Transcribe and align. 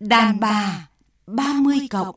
Đàn 0.00 0.40
bà 0.40 0.88
30 1.26 1.78
cộng 1.90 2.14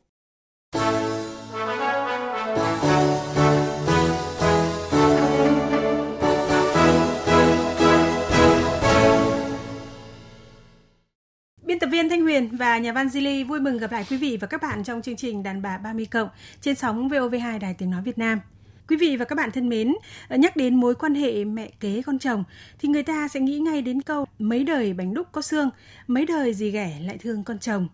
Biên 11.63 11.79
tập 11.79 11.87
viên 11.91 12.09
Thanh 12.09 12.21
Huyền 12.21 12.57
và 12.57 12.77
nhà 12.77 12.93
văn 12.93 13.07
Zili 13.07 13.47
vui 13.47 13.59
mừng 13.59 13.77
gặp 13.77 13.91
lại 13.91 14.05
quý 14.09 14.17
vị 14.17 14.37
và 14.41 14.47
các 14.47 14.61
bạn 14.61 14.83
trong 14.83 15.01
chương 15.01 15.15
trình 15.15 15.43
Đàn 15.43 15.61
bà 15.61 15.77
30 15.77 16.05
cộng 16.05 16.29
trên 16.61 16.75
sóng 16.75 17.09
VOV2 17.09 17.59
Đài 17.59 17.73
Tiếng 17.73 17.89
Nói 17.89 18.01
Việt 18.01 18.17
Nam. 18.17 18.39
Quý 18.87 18.97
vị 18.97 19.17
và 19.17 19.25
các 19.25 19.35
bạn 19.35 19.51
thân 19.51 19.69
mến, 19.69 19.93
ờ, 20.27 20.37
nhắc 20.37 20.55
đến 20.55 20.75
mối 20.75 20.95
quan 20.95 21.15
hệ 21.15 21.45
mẹ 21.45 21.71
kế 21.79 22.01
con 22.01 22.19
chồng 22.19 22.43
thì 22.79 22.89
người 22.89 23.03
ta 23.03 23.27
sẽ 23.27 23.39
nghĩ 23.39 23.59
ngay 23.59 23.81
đến 23.81 24.01
câu 24.01 24.25
mấy 24.39 24.63
đời 24.63 24.93
bánh 24.93 25.13
đúc 25.13 25.27
có 25.31 25.41
xương, 25.41 25.69
mấy 26.07 26.25
đời 26.25 26.53
gì 26.53 26.71
ghẻ 26.71 26.97
lại 27.01 27.17
thương 27.17 27.43
con 27.43 27.59
chồng. 27.59 27.87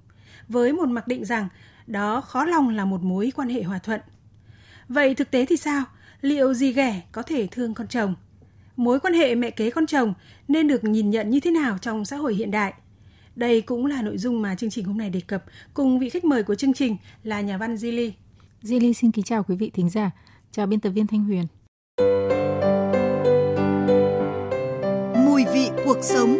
Với 0.47 0.73
một 0.73 0.89
mặc 0.89 1.07
định 1.07 1.25
rằng 1.25 1.47
đó 1.87 2.21
khó 2.21 2.45
lòng 2.45 2.69
là 2.69 2.85
một 2.85 3.03
mối 3.03 3.31
quan 3.35 3.49
hệ 3.49 3.63
hòa 3.63 3.79
thuận. 3.79 4.01
Vậy 4.89 5.15
thực 5.15 5.31
tế 5.31 5.45
thì 5.45 5.57
sao? 5.57 5.83
Liệu 6.21 6.53
gì 6.53 6.73
ghẻ 6.73 7.01
có 7.11 7.21
thể 7.21 7.47
thương 7.51 7.73
con 7.73 7.87
chồng? 7.87 8.15
Mối 8.75 8.99
quan 8.99 9.13
hệ 9.13 9.35
mẹ 9.35 9.51
kế 9.51 9.69
con 9.69 9.85
chồng 9.85 10.13
nên 10.47 10.67
được 10.67 10.83
nhìn 10.83 11.09
nhận 11.09 11.29
như 11.29 11.39
thế 11.39 11.51
nào 11.51 11.77
trong 11.77 12.05
xã 12.05 12.15
hội 12.15 12.35
hiện 12.35 12.51
đại? 12.51 12.73
Đây 13.35 13.61
cũng 13.61 13.85
là 13.85 14.01
nội 14.01 14.17
dung 14.17 14.41
mà 14.41 14.55
chương 14.55 14.69
trình 14.69 14.85
hôm 14.85 14.97
nay 14.97 15.09
đề 15.09 15.21
cập 15.21 15.43
cùng 15.73 15.99
vị 15.99 16.09
khách 16.09 16.25
mời 16.25 16.43
của 16.43 16.55
chương 16.55 16.73
trình 16.73 16.97
là 17.23 17.41
nhà 17.41 17.57
văn 17.57 17.75
Zili. 17.75 18.11
Zili 18.63 18.93
xin 18.93 19.11
kính 19.11 19.25
chào 19.25 19.43
quý 19.43 19.55
vị 19.55 19.71
thính 19.73 19.89
giả. 19.89 20.11
Chào 20.57 20.67
biên 20.67 20.79
tập 20.79 20.89
viên 20.89 21.07
Thanh 21.07 21.23
Huyền. 21.23 21.45
Mùi 25.25 25.45
vị 25.53 25.69
cuộc 25.85 25.97
sống 26.01 26.39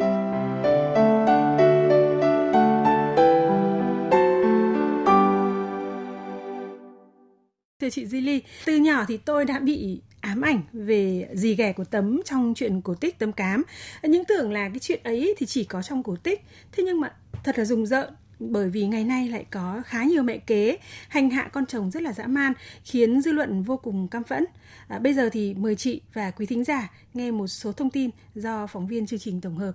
Thưa 7.82 7.90
chị 7.90 8.06
Zili, 8.06 8.40
từ 8.66 8.76
nhỏ 8.76 9.06
thì 9.08 9.18
tôi 9.18 9.46
đã 9.46 9.60
bị 9.60 10.02
ám 10.22 10.42
ảnh 10.42 10.62
về 10.74 11.30
gì 11.34 11.56
ghẻ 11.56 11.74
của 11.74 11.84
Tấm 11.84 12.22
trong 12.26 12.54
chuyện 12.56 12.82
cổ 12.82 12.96
tích 12.96 13.20
Tấm 13.20 13.32
Cám. 13.32 13.64
Những 14.04 14.26
tưởng 14.26 14.52
là 14.52 14.70
cái 14.70 14.80
chuyện 14.80 15.02
ấy 15.04 15.36
thì 15.38 15.46
chỉ 15.46 15.64
có 15.64 15.82
trong 15.82 16.04
cổ 16.04 16.16
tích. 16.24 16.42
Thế 16.72 16.84
nhưng 16.84 17.02
mà 17.02 17.16
thật 17.44 17.58
là 17.58 17.66
rùng 17.66 17.86
rợn 17.86 18.14
bởi 18.40 18.70
vì 18.70 18.88
ngày 18.88 19.04
nay 19.04 19.30
lại 19.30 19.46
có 19.52 19.82
khá 19.86 20.04
nhiều 20.04 20.24
mẹ 20.24 20.38
kế 20.38 20.78
hành 21.10 21.30
hạ 21.30 21.50
con 21.54 21.66
chồng 21.66 21.92
rất 21.92 22.04
là 22.04 22.14
dã 22.14 22.28
man 22.28 22.54
khiến 22.84 23.22
dư 23.22 23.32
luận 23.32 23.64
vô 23.64 23.78
cùng 23.78 24.08
căm 24.08 24.24
phẫn. 24.24 24.46
À, 24.88 25.00
bây 25.00 25.14
giờ 25.14 25.30
thì 25.30 25.54
mời 25.54 25.76
chị 25.76 26.02
và 26.14 26.32
quý 26.32 26.46
thính 26.46 26.64
giả 26.64 26.92
nghe 27.14 27.32
một 27.32 27.48
số 27.48 27.72
thông 27.72 27.90
tin 27.90 28.10
do 28.36 28.68
phóng 28.68 28.88
viên 28.88 29.08
chương 29.08 29.20
trình 29.20 29.42
tổng 29.42 29.58
hợp. 29.58 29.72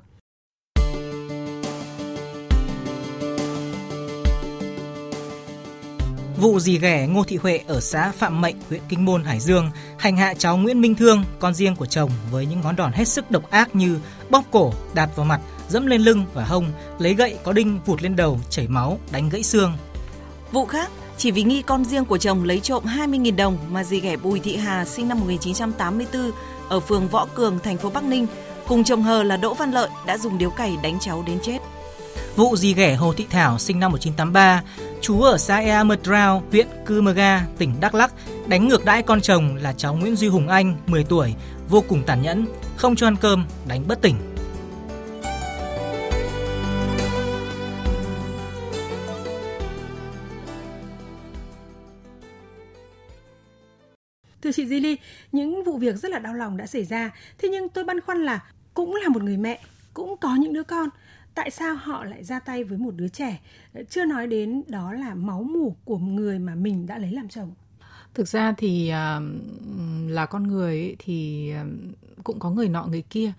Vụ 6.37 6.61
dì 6.61 6.79
ghẻ 6.79 7.07
Ngô 7.07 7.25
Thị 7.25 7.37
Huệ 7.37 7.61
ở 7.67 7.81
xã 7.81 8.11
Phạm 8.11 8.41
Mệnh, 8.41 8.57
huyện 8.69 8.81
Kinh 8.89 9.05
Môn, 9.05 9.25
Hải 9.25 9.41
Dương 9.41 9.71
hành 9.99 10.17
hạ 10.17 10.35
cháu 10.35 10.57
Nguyễn 10.57 10.81
Minh 10.81 10.95
Thương, 10.95 11.25
con 11.39 11.55
riêng 11.55 11.77
của 11.77 11.87
chồng 11.87 12.11
với 12.31 12.47
những 12.47 12.61
ngón 12.61 12.77
đòn 12.77 12.93
hết 12.93 13.09
sức 13.09 13.31
độc 13.31 13.51
ác 13.51 13.77
như 13.77 13.99
bóp 14.31 14.45
cổ, 14.51 14.73
đạp 14.95 15.17
vào 15.17 15.27
mặt, 15.27 15.41
dẫm 15.69 15.87
lên 15.87 16.03
lưng 16.03 16.25
và 16.35 16.45
hông, 16.45 16.67
lấy 16.99 17.15
gậy 17.15 17.39
có 17.45 17.53
đinh 17.53 17.81
vụt 17.87 18.03
lên 18.03 18.17
đầu, 18.17 18.41
chảy 18.51 18.69
máu, 18.69 18.99
đánh 19.11 19.29
gãy 19.29 19.43
xương. 19.43 19.73
Vụ 20.53 20.67
khác, 20.67 20.91
chỉ 21.17 21.31
vì 21.31 21.43
nghi 21.43 21.63
con 21.63 21.85
riêng 21.85 22.05
của 22.05 22.19
chồng 22.19 22.45
lấy 22.45 22.61
trộm 22.61 22.85
20.000 22.85 23.37
đồng 23.37 23.59
mà 23.71 23.85
dì 23.85 24.01
ghẻ 24.01 24.17
Bùi 24.17 24.41
Thị 24.41 24.57
Hà 24.57 24.85
sinh 24.85 25.09
năm 25.09 25.21
1984 25.21 26.31
ở 26.69 26.81
phường 26.81 27.09
Võ 27.09 27.27
Cường, 27.35 27.59
thành 27.63 27.79
phố 27.79 27.91
Bắc 27.91 28.05
Ninh, 28.05 28.27
cùng 28.69 28.85
chồng 28.85 29.03
hờ 29.03 29.23
là 29.23 29.37
Đỗ 29.37 29.55
Văn 29.55 29.71
Lợi 29.73 29.89
đã 30.07 30.19
dùng 30.19 30.39
điếu 30.39 30.51
cày 30.51 30.77
đánh 30.83 30.99
cháu 31.01 31.25
đến 31.27 31.39
chết. 31.43 31.59
Vụ 32.37 32.57
dì 32.57 32.75
ghẻ 32.75 32.95
Hồ 32.95 33.13
Thị 33.13 33.27
Thảo 33.31 33.59
sinh 33.59 33.81
năm 33.81 33.93
1983, 33.93 34.63
chú 35.01 35.23
ở 35.23 35.39
xã 35.39 35.57
Ea 35.57 35.85
Mật 35.85 36.01
Rao, 36.05 36.43
huyện 36.51 36.67
Cư 36.87 37.01
Mơ 37.01 37.13
Ga, 37.13 37.47
tỉnh 37.59 37.75
Đắk 37.81 37.95
Lắk, 37.95 38.13
đánh 38.47 38.69
ngược 38.69 38.85
đãi 38.85 39.03
con 39.03 39.21
chồng 39.21 39.57
là 39.57 39.73
cháu 39.73 39.95
Nguyễn 39.95 40.17
Duy 40.17 40.29
Hùng 40.29 40.49
Anh, 40.49 40.77
10 40.87 41.05
tuổi, 41.05 41.35
vô 41.69 41.85
cùng 41.89 42.03
tàn 42.07 42.23
nhẫn, 42.23 42.47
không 42.77 42.97
cho 42.97 43.07
ăn 43.07 43.17
cơm, 43.17 43.45
đánh 43.69 43.89
bất 43.89 44.03
tỉnh. 44.03 44.17
Thưa 54.43 54.53
chị 54.53 54.65
Zili, 54.65 54.97
những 55.33 55.65
vụ 55.65 55.79
việc 55.79 55.97
rất 55.97 56.11
là 56.11 56.19
đau 56.19 56.35
lòng 56.35 56.57
đã 56.57 56.67
xảy 56.67 56.85
ra. 56.85 57.11
Thế 57.39 57.49
nhưng 57.49 57.69
tôi 57.69 57.85
băn 57.85 58.01
khoăn 58.01 58.19
là 58.19 58.45
cũng 58.75 58.95
là 58.95 59.09
một 59.09 59.23
người 59.23 59.37
mẹ, 59.37 59.61
cũng 59.95 60.17
có 60.17 60.35
những 60.35 60.53
đứa 60.53 60.63
con. 60.63 60.89
Tại 61.35 61.51
sao 61.51 61.75
họ 61.75 62.05
lại 62.05 62.25
ra 62.25 62.41
tay 62.41 62.65
với 62.65 62.79
một 62.79 62.95
đứa 62.97 63.09
trẻ? 63.09 63.41
Chưa 63.91 64.05
nói 64.05 64.27
đến 64.27 64.63
đó 64.69 64.93
là 64.93 65.15
máu 65.15 65.43
mủ 65.43 65.77
của 65.85 65.99
người 65.99 66.39
mà 66.39 66.55
mình 66.55 66.87
đã 66.87 66.99
lấy 66.99 67.13
làm 67.13 67.29
chồng. 67.29 67.55
Thực 68.15 68.29
ra 68.29 68.55
thì 68.59 68.89
à, 68.89 69.21
là 70.09 70.27
con 70.27 70.43
người 70.43 70.81
ấy, 70.81 70.97
thì 70.99 71.51
à, 71.51 71.65
cũng 72.25 72.39
có 72.39 72.51
người 72.51 72.69
nọ 72.69 72.87
người 72.87 73.03
kia 73.03 73.33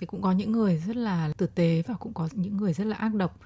thì 0.00 0.06
cũng 0.06 0.22
có 0.22 0.32
những 0.32 0.52
người 0.52 0.82
rất 0.86 0.96
là 0.96 1.30
tử 1.36 1.46
tế 1.46 1.82
và 1.86 1.94
cũng 1.94 2.12
có 2.14 2.28
những 2.32 2.56
người 2.56 2.72
rất 2.72 2.86
là 2.86 2.96
ác 2.96 3.14
độc 3.14 3.40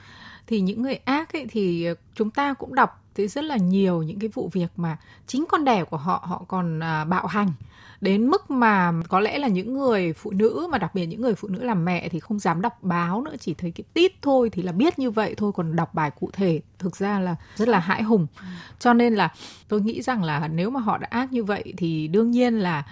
thì 0.47 0.60
những 0.60 0.82
người 0.82 0.97
ác 0.97 1.32
ấy 1.32 1.47
thì 1.50 1.84
ờ, 1.84 1.94
chúng 2.14 2.30
ta 2.30 2.54
cũng 2.54 2.75
đọc 2.75 3.03
thấy 3.14 3.28
rất 3.28 3.44
là 3.44 3.56
nhiều 3.56 4.03
những 4.03 4.19
cái 4.19 4.30
vụ 4.34 4.50
việc 4.53 4.69
mà 4.76 4.97
chính 5.26 5.44
con 5.48 5.64
đẻ 5.64 5.84
của 5.84 5.97
họ 5.97 6.25
họ 6.26 6.44
còn 6.48 6.80
à, 6.82 7.04
bạo 7.04 7.26
hành. 7.26 7.53
Đến 8.00 8.26
mức 8.26 8.50
mà 8.50 8.92
có 9.08 9.20
lẽ 9.20 9.38
là 9.38 9.48
những 9.48 9.75
người 9.75 10.12
phụ 10.12 10.30
nữ, 10.30 10.69
mà 10.70 10.78
đặc 10.78 10.94
biệt 10.94 11.06
những 11.06 11.20
người 11.20 11.34
phụ 11.34 11.48
nữ 11.48 11.62
làm 11.62 11.84
mẹ 11.84 12.08
thì 12.08 12.20
không 12.20 12.38
dám 12.38 12.62
đọc 12.62 12.82
báo 12.82 13.22
nữa, 13.22 13.34
chỉ 13.41 13.54
thấy 13.54 13.70
cái 13.70 13.84
tít 13.94 14.12
thôi 14.22 14.50
thì 14.50 14.62
là 14.62 14.72
biết 14.72 14.98
như 14.98 15.10
vậy 15.10 15.34
thôi, 15.36 15.53
còn 15.54 15.76
đọc 15.76 15.94
bài 15.94 16.10
cụ 16.20 16.30
thể 16.32 16.60
thực 16.78 16.97
ra 16.97 17.20
là 17.20 17.36
rất 17.56 17.69
là 17.69 17.78
hãi 17.78 18.03
hùng. 18.03 18.26
Cho 18.78 18.92
nên 18.92 19.14
là 19.14 19.28
tôi 19.69 19.80
nghĩ 19.80 20.03
rằng 20.03 20.22
là 20.24 20.48
nếu 20.48 20.70
mà 20.70 20.80
họ 20.80 20.98
đã 20.98 21.09
ác 21.10 21.32
như 21.32 21.44
vậy 21.44 21.74
thì 21.76 22.09
đương 22.09 22.30
nhiên 22.30 22.59
là 22.59 22.84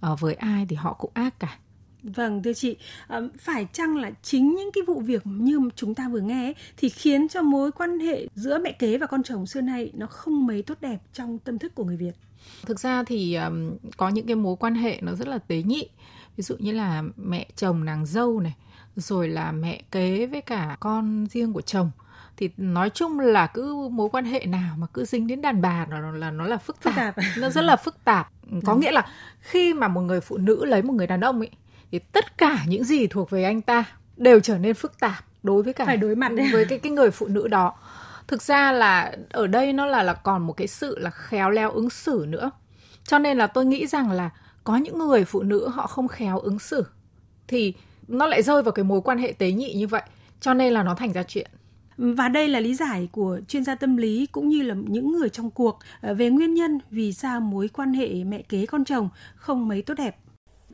ờ, 0.00 0.16
với 0.16 0.34
ai 0.34 0.66
thì 0.68 0.76
họ 0.76 0.92
cũng 0.92 1.10
ác 1.14 1.40
cả. 1.40 1.58
Vâng, 2.04 2.42
thưa 2.42 2.52
chị, 2.52 2.76
ờ, 3.06 3.28
phải 3.38 3.66
chăng 3.72 3.96
là 3.96 4.10
chính 4.22 4.54
những 4.54 4.70
cái 4.74 4.84
vụ 4.86 5.00
việc 5.00 5.22
như 5.24 5.60
chúng 5.76 5.94
ta 5.94 6.08
vừa 6.08 6.20
nghe 6.20 6.46
ấy, 6.46 6.54
thì 6.76 6.88
khiến 6.88 7.28
cho 7.28 7.42
mối 7.42 7.72
quan 7.72 7.98
hệ 7.98 8.26
giữa 8.34 8.58
mẹ 8.58 8.72
kế 8.72 8.98
và 8.98 9.06
con 9.06 9.22
chồng 9.22 9.46
xưa 9.46 9.60
nay 9.60 9.90
nó 9.94 10.06
không 10.06 10.46
mấy 10.46 10.62
tốt 10.62 10.78
đẹp 10.80 10.98
trong 11.12 11.38
tâm 11.38 11.58
thức 11.58 11.74
của 11.74 11.84
người 11.84 11.96
Việt? 11.96 12.12
Thực 12.66 12.80
ra 12.80 13.02
thì 13.02 13.34
um, 13.34 13.76
có 13.96 14.08
những 14.08 14.26
cái 14.26 14.36
mối 14.36 14.56
quan 14.56 14.74
hệ 14.74 14.98
nó 15.02 15.14
rất 15.14 15.28
là 15.28 15.38
tế 15.38 15.62
nhị. 15.62 15.88
Ví 16.36 16.42
dụ 16.42 16.56
như 16.58 16.72
là 16.72 17.02
mẹ 17.16 17.46
chồng 17.56 17.84
nàng 17.84 18.06
dâu 18.06 18.40
này, 18.40 18.54
rồi 18.96 19.28
là 19.28 19.52
mẹ 19.52 19.82
kế 19.90 20.26
với 20.26 20.40
cả 20.40 20.76
con 20.80 21.26
riêng 21.30 21.52
của 21.52 21.60
chồng 21.60 21.90
thì 22.36 22.50
nói 22.56 22.90
chung 22.90 23.20
là 23.20 23.46
cứ 23.46 23.88
mối 23.92 24.08
quan 24.08 24.24
hệ 24.24 24.46
nào 24.46 24.74
mà 24.78 24.86
cứ 24.94 25.04
dính 25.04 25.26
đến 25.26 25.42
đàn 25.42 25.62
bà 25.62 25.86
nó 25.86 26.10
là 26.10 26.30
nó 26.30 26.46
là 26.46 26.56
phức 26.56 26.82
tạp, 26.82 26.94
phức 26.94 26.96
tạp. 26.96 27.14
nó 27.38 27.50
rất 27.50 27.62
là 27.62 27.76
phức 27.76 28.04
tạp 28.04 28.28
có 28.64 28.72
ừ. 28.72 28.78
nghĩa 28.78 28.90
là 28.90 29.06
khi 29.40 29.74
mà 29.74 29.88
một 29.88 30.00
người 30.00 30.20
phụ 30.20 30.36
nữ 30.36 30.64
lấy 30.64 30.82
một 30.82 30.92
người 30.92 31.06
đàn 31.06 31.20
ông 31.20 31.38
ấy 31.38 31.50
thì 31.94 32.00
tất 32.12 32.38
cả 32.38 32.64
những 32.66 32.84
gì 32.84 33.06
thuộc 33.06 33.30
về 33.30 33.44
anh 33.44 33.60
ta 33.60 33.84
đều 34.16 34.40
trở 34.40 34.58
nên 34.58 34.74
phức 34.74 35.00
tạp 35.00 35.24
đối 35.42 35.62
với 35.62 35.72
cả 35.72 35.84
phải 35.84 35.96
đối 35.96 36.16
mặt 36.16 36.32
với 36.52 36.64
cái 36.64 36.78
cái 36.78 36.92
người 36.92 37.10
phụ 37.10 37.26
nữ 37.28 37.48
đó. 37.48 37.74
Thực 38.26 38.42
ra 38.42 38.72
là 38.72 39.12
ở 39.30 39.46
đây 39.46 39.72
nó 39.72 39.86
là 39.86 40.02
là 40.02 40.12
còn 40.12 40.46
một 40.46 40.52
cái 40.52 40.66
sự 40.66 40.98
là 40.98 41.10
khéo 41.10 41.50
léo 41.50 41.70
ứng 41.70 41.90
xử 41.90 42.24
nữa. 42.28 42.50
Cho 43.04 43.18
nên 43.18 43.38
là 43.38 43.46
tôi 43.46 43.64
nghĩ 43.64 43.86
rằng 43.86 44.10
là 44.10 44.30
có 44.64 44.76
những 44.76 44.98
người 44.98 45.24
phụ 45.24 45.42
nữ 45.42 45.68
họ 45.68 45.86
không 45.86 46.08
khéo 46.08 46.38
ứng 46.38 46.58
xử 46.58 46.84
thì 47.48 47.74
nó 48.08 48.26
lại 48.26 48.42
rơi 48.42 48.62
vào 48.62 48.72
cái 48.72 48.84
mối 48.84 49.00
quan 49.00 49.18
hệ 49.18 49.32
tế 49.38 49.52
nhị 49.52 49.74
như 49.74 49.86
vậy. 49.86 50.02
Cho 50.40 50.54
nên 50.54 50.72
là 50.72 50.82
nó 50.82 50.94
thành 50.94 51.12
ra 51.12 51.22
chuyện. 51.22 51.50
Và 51.96 52.28
đây 52.28 52.48
là 52.48 52.60
lý 52.60 52.74
giải 52.74 53.08
của 53.12 53.40
chuyên 53.48 53.64
gia 53.64 53.74
tâm 53.74 53.96
lý 53.96 54.26
cũng 54.32 54.48
như 54.48 54.62
là 54.62 54.74
những 54.74 55.12
người 55.12 55.28
trong 55.28 55.50
cuộc 55.50 55.78
ờ, 56.00 56.14
về 56.14 56.30
nguyên 56.30 56.54
nhân 56.54 56.78
vì 56.90 57.12
sao 57.12 57.40
mối 57.40 57.68
quan 57.68 57.92
hệ 57.92 58.24
mẹ 58.24 58.42
kế 58.42 58.66
con 58.66 58.84
chồng 58.84 59.08
không 59.36 59.68
mấy 59.68 59.82
tốt 59.82 59.94
đẹp 59.98 60.16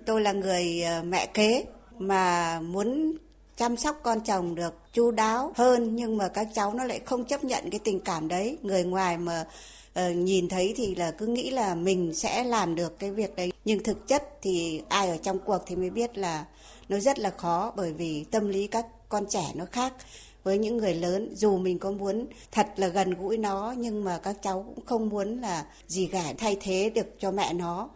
Tôi 0.06 0.20
là 0.20 0.32
người 0.32 0.82
ờ, 0.82 1.02
mẹ 1.02 1.26
kế 1.26 1.64
mà 1.98 2.60
muốn 2.60 3.16
chăm 3.56 3.76
sóc 3.76 4.00
con 4.02 4.20
chồng 4.20 4.54
được 4.54 4.74
chu 4.92 5.10
đáo 5.10 5.52
hơn 5.56 5.96
nhưng 5.96 6.16
mà 6.16 6.28
các 6.28 6.48
cháu 6.54 6.74
nó 6.74 6.84
lại 6.84 7.00
không 7.04 7.24
chấp 7.24 7.44
nhận 7.44 7.70
cái 7.70 7.80
tình 7.84 8.00
cảm 8.00 8.28
đấy. 8.28 8.58
Người 8.62 8.84
ngoài 8.84 9.18
mà 9.18 9.44
uh, 9.98 10.16
nhìn 10.16 10.48
thấy 10.48 10.74
thì 10.76 10.94
là 10.94 11.10
cứ 11.10 11.26
nghĩ 11.26 11.50
là 11.50 11.74
mình 11.74 12.14
sẽ 12.14 12.44
làm 12.44 12.74
được 12.74 12.98
cái 12.98 13.10
việc 13.10 13.36
đấy. 13.36 13.52
Nhưng 13.64 13.82
thực 13.82 14.08
chất 14.08 14.28
thì 14.42 14.82
ai 14.88 15.08
ở 15.08 15.16
trong 15.16 15.38
cuộc 15.38 15.58
thì 15.66 15.76
mới 15.76 15.90
biết 15.90 16.18
là 16.18 16.44
nó 16.88 16.98
rất 16.98 17.18
là 17.18 17.30
khó 17.30 17.72
bởi 17.76 17.92
vì 17.92 18.24
tâm 18.24 18.48
lý 18.48 18.66
các 18.66 18.86
con 19.08 19.26
trẻ 19.28 19.44
nó 19.54 19.64
khác 19.64 19.92
với 20.44 20.58
những 20.58 20.76
người 20.76 20.94
lớn. 20.94 21.32
Dù 21.34 21.58
mình 21.58 21.78
có 21.78 21.90
muốn 21.90 22.26
thật 22.52 22.66
là 22.76 22.88
gần 22.88 23.14
gũi 23.14 23.38
nó 23.38 23.74
nhưng 23.78 24.04
mà 24.04 24.18
các 24.18 24.36
cháu 24.42 24.64
cũng 24.74 24.84
không 24.84 25.08
muốn 25.08 25.40
là 25.40 25.64
gì 25.86 26.06
cả 26.12 26.34
thay 26.38 26.56
thế 26.60 26.90
được 26.94 27.20
cho 27.20 27.30
mẹ 27.30 27.52
nó 27.52 27.88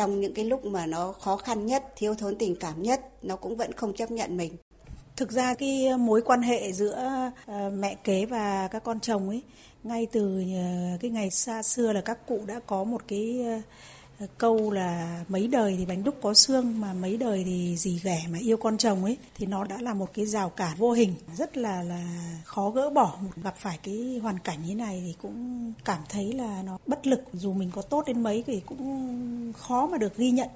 trong 0.00 0.20
những 0.20 0.34
cái 0.34 0.44
lúc 0.44 0.64
mà 0.64 0.86
nó 0.86 1.12
khó 1.12 1.36
khăn 1.36 1.66
nhất, 1.66 1.84
thiếu 1.96 2.14
thốn 2.14 2.36
tình 2.36 2.56
cảm 2.56 2.82
nhất, 2.82 3.00
nó 3.22 3.36
cũng 3.36 3.56
vẫn 3.56 3.72
không 3.72 3.92
chấp 3.92 4.10
nhận 4.10 4.36
mình. 4.36 4.56
Thực 5.16 5.32
ra 5.32 5.54
cái 5.54 5.86
ờ, 5.86 5.96
mối 5.96 6.22
quan 6.22 6.42
hệ 6.42 6.72
giữa 6.72 7.30
ờ, 7.46 7.70
mẹ 7.70 7.96
kế 8.04 8.26
và 8.26 8.68
các 8.68 8.84
con 8.84 9.00
chồng 9.00 9.28
ấy, 9.28 9.42
ngay 9.82 10.06
từ 10.12 10.44
ờ, 10.54 10.98
cái 11.00 11.10
ngày 11.10 11.30
xa 11.30 11.62
xưa 11.62 11.92
là 11.92 12.00
các 12.00 12.26
cụ 12.26 12.40
đã 12.46 12.60
có 12.66 12.84
một 12.84 13.02
cái 13.08 13.40
câu 14.38 14.70
là 14.70 15.20
mấy 15.28 15.46
đời 15.46 15.74
thì 15.78 15.86
bánh 15.86 16.04
đúc 16.04 16.14
có 16.22 16.34
xương, 16.34 16.80
mà 16.80 16.92
mấy 16.92 17.16
đời 17.16 17.42
thì 17.46 17.76
gì 17.76 18.00
ghẻ 18.02 18.22
mà 18.30 18.38
yêu 18.38 18.56
con 18.56 18.76
chồng 18.76 19.04
ấy, 19.04 19.16
thì 19.38 19.46
nó 19.46 19.64
đã 19.64 19.76
là 19.80 19.94
một 19.94 20.08
cái 20.14 20.26
rào 20.26 20.48
cản 20.48 20.76
vô 20.78 20.92
hình. 20.92 21.14
Rất 21.34 21.56
là 21.56 21.82
là 21.82 22.04
khó 22.44 22.70
gỡ 22.70 22.90
bỏ. 22.90 23.16
Gặp 23.42 23.54
phải 23.56 23.78
cái 23.82 24.20
hoàn 24.22 24.38
cảnh 24.38 24.58
như 24.66 24.74
này 24.74 25.02
thì 25.06 25.14
cũng 25.22 25.72
cảm 25.84 26.00
thấy 26.08 26.32
là 26.32 26.62
nó 26.66 26.78
bất 26.86 27.06
lực. 27.06 27.20
Dù 27.32 27.52
mình 27.52 27.70
có 27.74 27.82
tốt 27.82 28.04
đến 28.06 28.22
mấy 28.22 28.44
thì 28.46 28.60
cũng 28.66 29.52
khó 29.58 29.86
mà 29.86 29.98
được 29.98 30.16
ghi 30.16 30.30
nhận. 30.30 30.48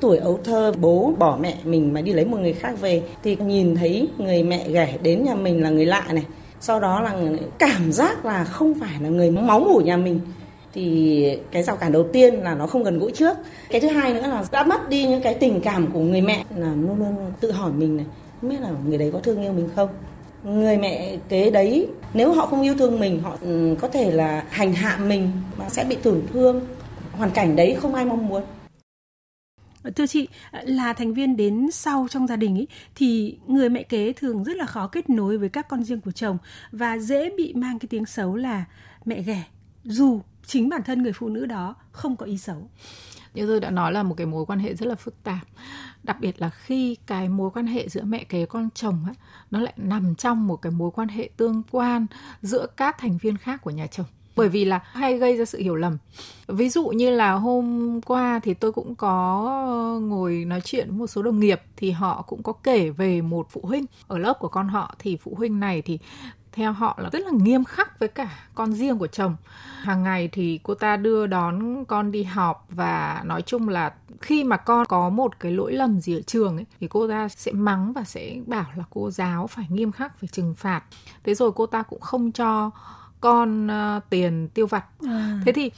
Tuổi 0.00 0.18
ấu 0.18 0.40
thơ, 0.44 0.72
bố, 0.80 1.14
bỏ 1.18 1.38
mẹ 1.40 1.58
mình 1.64 1.92
mà 1.92 2.00
đi 2.00 2.12
lấy 2.12 2.24
một 2.24 2.38
người 2.40 2.52
khác 2.52 2.80
về 2.80 3.02
thì 3.22 3.36
nhìn 3.36 3.74
thấy 3.74 4.08
người 4.18 4.42
mẹ 4.42 4.70
ghẻ 4.70 4.98
đến 5.02 5.24
nhà 5.24 5.34
mình 5.34 5.62
là 5.62 5.70
người 5.70 5.86
lạ 5.86 6.06
này. 6.12 6.26
Sau 6.60 6.80
đó 6.80 7.00
là 7.00 7.20
cảm 7.58 7.92
giác 7.92 8.24
là 8.24 8.44
không 8.44 8.74
phải 8.80 9.00
là 9.00 9.08
người 9.08 9.30
máu 9.30 9.60
mủ 9.60 9.80
nhà 9.80 9.96
mình 9.96 10.20
thì 10.74 11.38
cái 11.50 11.62
rào 11.62 11.76
cản 11.76 11.92
đầu 11.92 12.08
tiên 12.12 12.34
là 12.34 12.54
nó 12.54 12.66
không 12.66 12.84
gần 12.84 12.98
gũi 12.98 13.12
trước. 13.14 13.36
Cái 13.70 13.80
thứ 13.80 13.88
hai 13.88 14.14
nữa 14.14 14.26
là 14.26 14.44
đã 14.52 14.64
mất 14.64 14.88
đi 14.88 15.06
những 15.06 15.22
cái 15.22 15.34
tình 15.34 15.60
cảm 15.60 15.92
của 15.92 16.00
người 16.00 16.20
mẹ 16.20 16.44
là 16.56 16.74
luôn 16.74 16.98
luôn 16.98 17.32
tự 17.40 17.50
hỏi 17.50 17.72
mình 17.72 17.96
này 17.96 18.06
không 18.40 18.50
biết 18.50 18.60
là 18.60 18.70
người 18.86 18.98
đấy 18.98 19.10
có 19.12 19.20
thương 19.20 19.42
yêu 19.42 19.52
mình 19.52 19.68
không? 19.76 19.88
Người 20.44 20.76
mẹ 20.76 21.16
kế 21.28 21.50
đấy 21.50 21.88
nếu 22.14 22.32
họ 22.32 22.46
không 22.46 22.62
yêu 22.62 22.74
thương 22.78 23.00
mình 23.00 23.20
họ 23.20 23.36
ừ, 23.40 23.76
có 23.80 23.88
thể 23.88 24.10
là 24.10 24.44
hành 24.50 24.72
hạ 24.72 24.98
mình 25.06 25.30
mà 25.58 25.68
sẽ 25.68 25.84
bị 25.84 25.96
tổn 25.96 26.22
thương. 26.32 26.60
Hoàn 27.12 27.30
cảnh 27.30 27.56
đấy 27.56 27.76
không 27.80 27.94
ai 27.94 28.04
mong 28.04 28.28
muốn. 28.28 28.42
Thưa 29.96 30.06
chị, 30.06 30.28
là 30.62 30.92
thành 30.92 31.14
viên 31.14 31.36
đến 31.36 31.70
sau 31.70 32.06
trong 32.10 32.26
gia 32.26 32.36
đình 32.36 32.56
ý, 32.56 32.66
thì 32.94 33.38
người 33.46 33.68
mẹ 33.68 33.82
kế 33.82 34.12
thường 34.12 34.44
rất 34.44 34.56
là 34.56 34.66
khó 34.66 34.86
kết 34.86 35.10
nối 35.10 35.38
với 35.38 35.48
các 35.48 35.68
con 35.68 35.84
riêng 35.84 36.00
của 36.00 36.10
chồng 36.10 36.38
và 36.72 36.98
dễ 36.98 37.30
bị 37.36 37.52
mang 37.54 37.78
cái 37.78 37.86
tiếng 37.90 38.06
xấu 38.06 38.36
là 38.36 38.64
mẹ 39.04 39.22
ghẻ. 39.22 39.42
Dù 39.84 40.20
chính 40.46 40.68
bản 40.68 40.82
thân 40.82 41.02
người 41.02 41.12
phụ 41.12 41.28
nữ 41.28 41.46
đó 41.46 41.74
không 41.92 42.16
có 42.16 42.26
ý 42.26 42.38
xấu. 42.38 42.68
Như 43.34 43.46
tôi 43.46 43.60
đã 43.60 43.70
nói 43.70 43.92
là 43.92 44.02
một 44.02 44.14
cái 44.14 44.26
mối 44.26 44.46
quan 44.46 44.58
hệ 44.58 44.74
rất 44.74 44.86
là 44.86 44.94
phức 44.94 45.22
tạp. 45.22 45.46
Đặc 46.02 46.16
biệt 46.20 46.40
là 46.40 46.50
khi 46.50 46.96
cái 47.06 47.28
mối 47.28 47.50
quan 47.50 47.66
hệ 47.66 47.88
giữa 47.88 48.02
mẹ 48.02 48.24
kế 48.24 48.46
con 48.46 48.68
chồng 48.74 49.02
ấy, 49.06 49.14
nó 49.50 49.60
lại 49.60 49.72
nằm 49.76 50.14
trong 50.14 50.46
một 50.46 50.56
cái 50.56 50.72
mối 50.72 50.90
quan 50.90 51.08
hệ 51.08 51.30
tương 51.36 51.62
quan 51.70 52.06
giữa 52.42 52.66
các 52.76 52.98
thành 52.98 53.18
viên 53.18 53.36
khác 53.36 53.62
của 53.62 53.70
nhà 53.70 53.86
chồng. 53.86 54.06
Bởi 54.36 54.48
vì 54.48 54.64
là 54.64 54.80
hay 54.84 55.18
gây 55.18 55.36
ra 55.36 55.44
sự 55.44 55.58
hiểu 55.58 55.76
lầm. 55.76 55.98
Ví 56.46 56.68
dụ 56.68 56.88
như 56.88 57.10
là 57.10 57.32
hôm 57.32 58.00
qua 58.00 58.40
thì 58.42 58.54
tôi 58.54 58.72
cũng 58.72 58.94
có 58.94 59.98
ngồi 60.02 60.44
nói 60.44 60.60
chuyện 60.64 60.88
với 60.88 60.98
một 60.98 61.06
số 61.06 61.22
đồng 61.22 61.40
nghiệp 61.40 61.62
thì 61.76 61.90
họ 61.90 62.22
cũng 62.22 62.42
có 62.42 62.52
kể 62.52 62.90
về 62.90 63.22
một 63.22 63.46
phụ 63.50 63.60
huynh. 63.64 63.86
Ở 64.06 64.18
lớp 64.18 64.36
của 64.40 64.48
con 64.48 64.68
họ 64.68 64.94
thì 64.98 65.16
phụ 65.16 65.34
huynh 65.34 65.60
này 65.60 65.82
thì 65.82 65.98
theo 66.52 66.72
họ 66.72 66.98
là 67.02 67.10
rất 67.12 67.22
là 67.22 67.30
nghiêm 67.32 67.64
khắc 67.64 67.98
với 67.98 68.08
cả 68.08 68.38
con 68.54 68.72
riêng 68.72 68.98
của 68.98 69.06
chồng. 69.06 69.36
Hàng 69.82 70.02
ngày 70.02 70.28
thì 70.32 70.60
cô 70.62 70.74
ta 70.74 70.96
đưa 70.96 71.26
đón 71.26 71.84
con 71.84 72.12
đi 72.12 72.22
học 72.22 72.66
và 72.70 73.22
nói 73.24 73.42
chung 73.42 73.68
là 73.68 73.92
khi 74.20 74.44
mà 74.44 74.56
con 74.56 74.86
có 74.86 75.08
một 75.08 75.40
cái 75.40 75.52
lỗi 75.52 75.72
lầm 75.72 76.00
gì 76.00 76.16
ở 76.16 76.20
trường 76.20 76.56
ấy 76.56 76.66
thì 76.80 76.86
cô 76.90 77.08
ta 77.08 77.28
sẽ 77.28 77.52
mắng 77.52 77.92
và 77.92 78.04
sẽ 78.04 78.36
bảo 78.46 78.66
là 78.74 78.84
cô 78.90 79.10
giáo 79.10 79.46
phải 79.46 79.66
nghiêm 79.68 79.92
khắc 79.92 80.18
phải 80.18 80.28
trừng 80.32 80.54
phạt. 80.54 80.82
Thế 81.24 81.34
rồi 81.34 81.52
cô 81.54 81.66
ta 81.66 81.82
cũng 81.82 82.00
không 82.00 82.32
cho 82.32 82.70
con 83.20 83.66
uh, 83.66 84.02
tiền 84.10 84.48
tiêu 84.54 84.66
vặt. 84.66 84.84
À. 85.06 85.40
thế 85.44 85.52
thì 85.52 85.70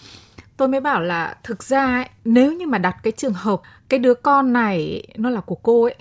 tôi 0.57 0.69
mới 0.69 0.81
bảo 0.81 1.01
là 1.01 1.37
thực 1.43 1.63
ra 1.63 1.87
ấy, 1.87 2.09
nếu 2.25 2.53
như 2.53 2.67
mà 2.67 2.79
đặt 2.79 2.97
cái 3.03 3.13
trường 3.17 3.35
hợp 3.35 3.63
cái 3.89 3.99
đứa 3.99 4.15
con 4.15 4.53
này 4.53 5.07
nó 5.17 5.31
là 5.31 5.41
của 5.41 5.55
cô 5.55 5.83
ấy 5.83 5.95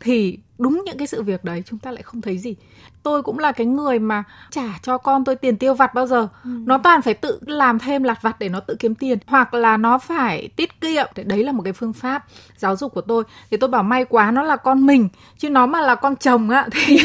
thì 0.00 0.38
đúng 0.58 0.82
những 0.86 0.98
cái 0.98 1.06
sự 1.06 1.22
việc 1.22 1.44
đấy 1.44 1.62
chúng 1.66 1.78
ta 1.78 1.90
lại 1.90 2.02
không 2.02 2.20
thấy 2.20 2.38
gì 2.38 2.56
tôi 3.06 3.22
cũng 3.22 3.38
là 3.38 3.52
cái 3.52 3.66
người 3.66 3.98
mà 3.98 4.24
trả 4.50 4.78
cho 4.82 4.98
con 4.98 5.24
tôi 5.24 5.36
tiền 5.36 5.56
tiêu 5.56 5.74
vặt 5.74 5.94
bao 5.94 6.06
giờ. 6.06 6.28
Ừ. 6.44 6.50
nó 6.66 6.78
toàn 6.78 7.02
phải 7.02 7.14
tự 7.14 7.40
làm 7.46 7.78
thêm 7.78 8.02
lặt 8.02 8.18
vặt 8.22 8.36
để 8.38 8.48
nó 8.48 8.60
tự 8.60 8.76
kiếm 8.78 8.94
tiền 8.94 9.18
hoặc 9.26 9.54
là 9.54 9.76
nó 9.76 9.98
phải 9.98 10.48
tiết 10.56 10.80
kiệm. 10.80 11.06
Đấy 11.24 11.44
là 11.44 11.52
một 11.52 11.62
cái 11.62 11.72
phương 11.72 11.92
pháp 11.92 12.24
giáo 12.56 12.76
dục 12.76 12.94
của 12.94 13.00
tôi. 13.00 13.24
Thì 13.50 13.56
tôi 13.56 13.70
bảo 13.70 13.82
may 13.82 14.04
quá 14.04 14.30
nó 14.30 14.42
là 14.42 14.56
con 14.56 14.86
mình 14.86 15.08
chứ 15.38 15.50
nó 15.50 15.66
mà 15.66 15.80
là 15.80 15.94
con 15.94 16.16
chồng 16.16 16.50
á 16.50 16.68
thì 16.72 16.98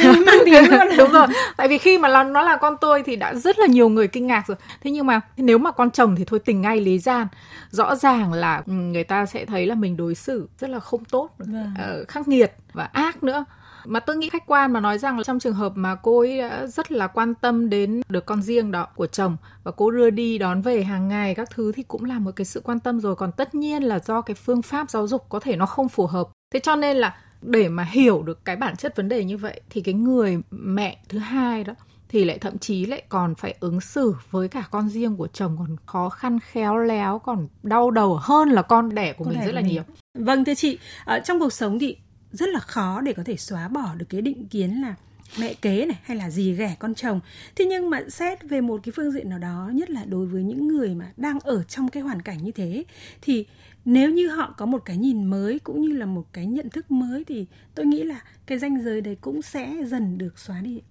đúng 0.98 1.12
rồi. 1.12 1.27
Tại 1.57 1.68
vì 1.68 1.77
khi 1.77 1.98
mà 1.98 2.09
nó, 2.09 2.24
nó 2.24 2.42
là 2.42 2.57
con 2.57 2.75
tôi 2.81 3.03
thì 3.06 3.15
đã 3.15 3.33
rất 3.33 3.59
là 3.59 3.68
nhiều 3.68 3.89
người 3.89 4.07
kinh 4.07 4.27
ngạc 4.27 4.48
rồi. 4.48 4.57
Thế 4.83 4.92
nhưng 4.92 5.06
mà 5.06 5.21
nếu 5.38 5.57
mà 5.57 5.71
con 5.71 5.92
chồng 5.92 6.15
thì 6.15 6.25
thôi 6.25 6.39
tình 6.45 6.62
ngay 6.62 6.80
lý 6.81 7.00
gian. 7.00 7.27
Rõ 7.69 7.95
ràng 7.95 8.33
là 8.33 8.63
ừ, 8.68 8.74
người 8.74 9.03
ta 9.03 9.25
sẽ 9.25 9.45
thấy 9.45 9.65
là 9.65 9.75
mình 9.75 9.98
đối 9.98 10.15
xử 10.15 10.50
rất 10.59 10.69
là 10.69 10.80
không 10.80 11.06
tốt 11.06 11.30
vâng. 11.38 11.74
uh, 12.01 12.07
khắc 12.07 12.27
nghiệt 12.27 12.53
và 12.74 12.89
ác 12.94 13.24
nữa 13.24 13.45
mà 13.86 14.00
tôi 14.00 14.18
nghĩ 14.18 14.30
khách 14.30 14.45
quan 14.45 14.74
mà 14.74 14.80
nói 14.80 14.98
rằng 14.98 15.18
là 15.18 15.24
trong 15.24 15.39
trường 15.39 15.54
hợp 15.54 15.72
mà 15.75 15.95
cô 15.95 16.19
ấy 16.19 16.38
đã 16.38 16.68
rất 16.68 16.92
là 16.92 17.07
quan 17.07 17.33
tâm 17.36 17.69
đến 17.69 18.01
được 18.10 18.25
con 18.25 18.42
riêng 18.42 18.72
đó 18.72 18.88
của 18.95 19.07
chồng 19.07 19.38
và 19.63 19.72
cô 19.72 19.92
đưa 19.92 20.10
đi 20.10 20.38
đón 20.38 20.62
về 20.62 20.83
hàng 20.83 21.07
ngày 21.07 21.36
các 21.36 21.50
thứ 21.50 21.72
thì 21.72 21.83
cũng 21.83 22.06
là 22.06 22.19
một 22.19 22.31
cái 22.36 22.45
sự 22.45 22.62
quan 22.63 22.80
tâm 22.80 23.00
rồi 23.00 23.16
còn 23.16 23.31
tất 23.31 23.56
nhiên 23.56 23.83
là 23.83 24.00
do 24.00 24.22
cái 24.22 24.36
phương 24.36 24.62
pháp 24.62 24.89
giáo 24.89 25.07
dục 25.07 25.25
có 25.30 25.39
thể 25.39 25.56
nó 25.56 25.66
không 25.66 25.89
phù 25.89 26.06
hợp 26.07 26.28
thế 26.54 26.60
cho 26.60 26.75
nên 26.75 26.98
là 26.98 27.18
để 27.42 27.69
mà 27.69 27.83
hiểu 27.83 28.24
được 28.24 28.45
cái 28.45 28.56
bản 28.56 28.75
chất 28.75 28.95
vấn 28.95 29.10
đề 29.10 29.24
như 29.24 29.38
vậy 29.38 29.62
thì 29.69 29.81
cái 29.81 29.94
người 29.94 30.42
mẹ 30.51 30.98
thứ 31.10 31.18
hai 31.18 31.63
đó 31.63 31.74
thì 32.10 32.25
lại 32.25 32.38
thậm 32.38 32.57
chí 32.57 32.86
lại 32.86 33.04
còn 33.10 33.36
phải 33.36 33.56
ứng 33.60 33.81
xử 33.81 34.16
với 34.31 34.48
cả 34.48 34.63
con 34.72 34.89
riêng 34.89 35.16
của 35.16 35.27
chồng 35.27 35.56
còn 35.60 35.75
khó 35.86 36.10
khăn 36.10 36.39
khéo 36.39 36.77
léo 36.77 37.19
còn 37.19 37.48
đau 37.63 37.92
đầu 37.92 38.19
hơn 38.22 38.50
là 38.50 38.62
con 38.62 38.95
đẻ 38.95 39.13
của 39.13 39.24
con 39.24 39.34
mình 39.34 39.45
rất 39.45 39.54
là 39.54 39.62
mình. 39.62 39.72
nhiều. 39.72 39.84
Vâng 40.13 40.45
thưa 40.45 40.54
chị, 40.54 40.77
ở 41.06 41.19
trong 41.19 41.39
cuộc 41.39 41.54
sống 41.54 41.80
thì 41.80 41.98
rất 42.31 42.50
là 42.50 42.60
khó 42.60 43.01
để 43.01 43.13
có 43.13 43.24
thể 43.24 43.38
xóa 43.38 43.68
bỏ 43.68 43.95
được 43.95 44.06
cái 44.10 44.22
định 44.22 44.48
kiến 44.48 44.81
là 44.81 44.95
mẹ 45.39 45.54
kế 45.54 45.86
này 45.86 46.00
hay 46.04 46.18
là 46.18 46.30
gì 46.30 46.54
ghẻ 46.54 46.75
con 46.80 46.95
chồng. 46.95 47.19
Thế 47.56 47.66
nhưng 47.66 47.89
mà 47.89 48.01
xét 48.10 48.44
về 48.50 48.62
một 48.62 48.81
cái 48.83 48.94
phương 48.95 49.12
diện 49.12 49.30
nào 49.30 49.39
đó, 49.39 49.69
nhất 49.74 49.89
là 49.89 50.06
đối 50.06 50.25
với 50.25 50.44
những 50.44 50.68
người 50.68 50.95
mà 50.95 51.12
đang 51.18 51.39
ở 51.39 51.63
trong 51.63 51.88
cái 51.88 52.04
hoàn 52.04 52.22
cảnh 52.22 52.44
như 52.44 52.51
thế, 52.51 52.83
thì 53.22 53.45
nếu 53.86 54.10
như 54.12 54.28
họ 54.28 54.54
có 54.57 54.66
một 54.66 54.81
cái 54.86 54.98
nhìn 54.98 55.25
mới 55.25 55.60
cũng 55.60 55.81
như 55.81 55.98
là 55.98 56.06
một 56.06 56.25
cái 56.33 56.45
nhận 56.45 56.69
thức 56.69 56.92
mới 56.92 57.24
thì 57.24 57.45
tôi 57.75 57.86
nghĩ 57.86 58.04
là 58.04 58.22
cái 58.45 58.60
ranh 58.60 58.84
giới 58.84 59.01
đấy 59.01 59.18
cũng 59.22 59.42
sẽ 59.42 59.75
dần 59.88 60.18
được 60.18 60.39
xóa 60.39 60.62
đi. 60.62 60.81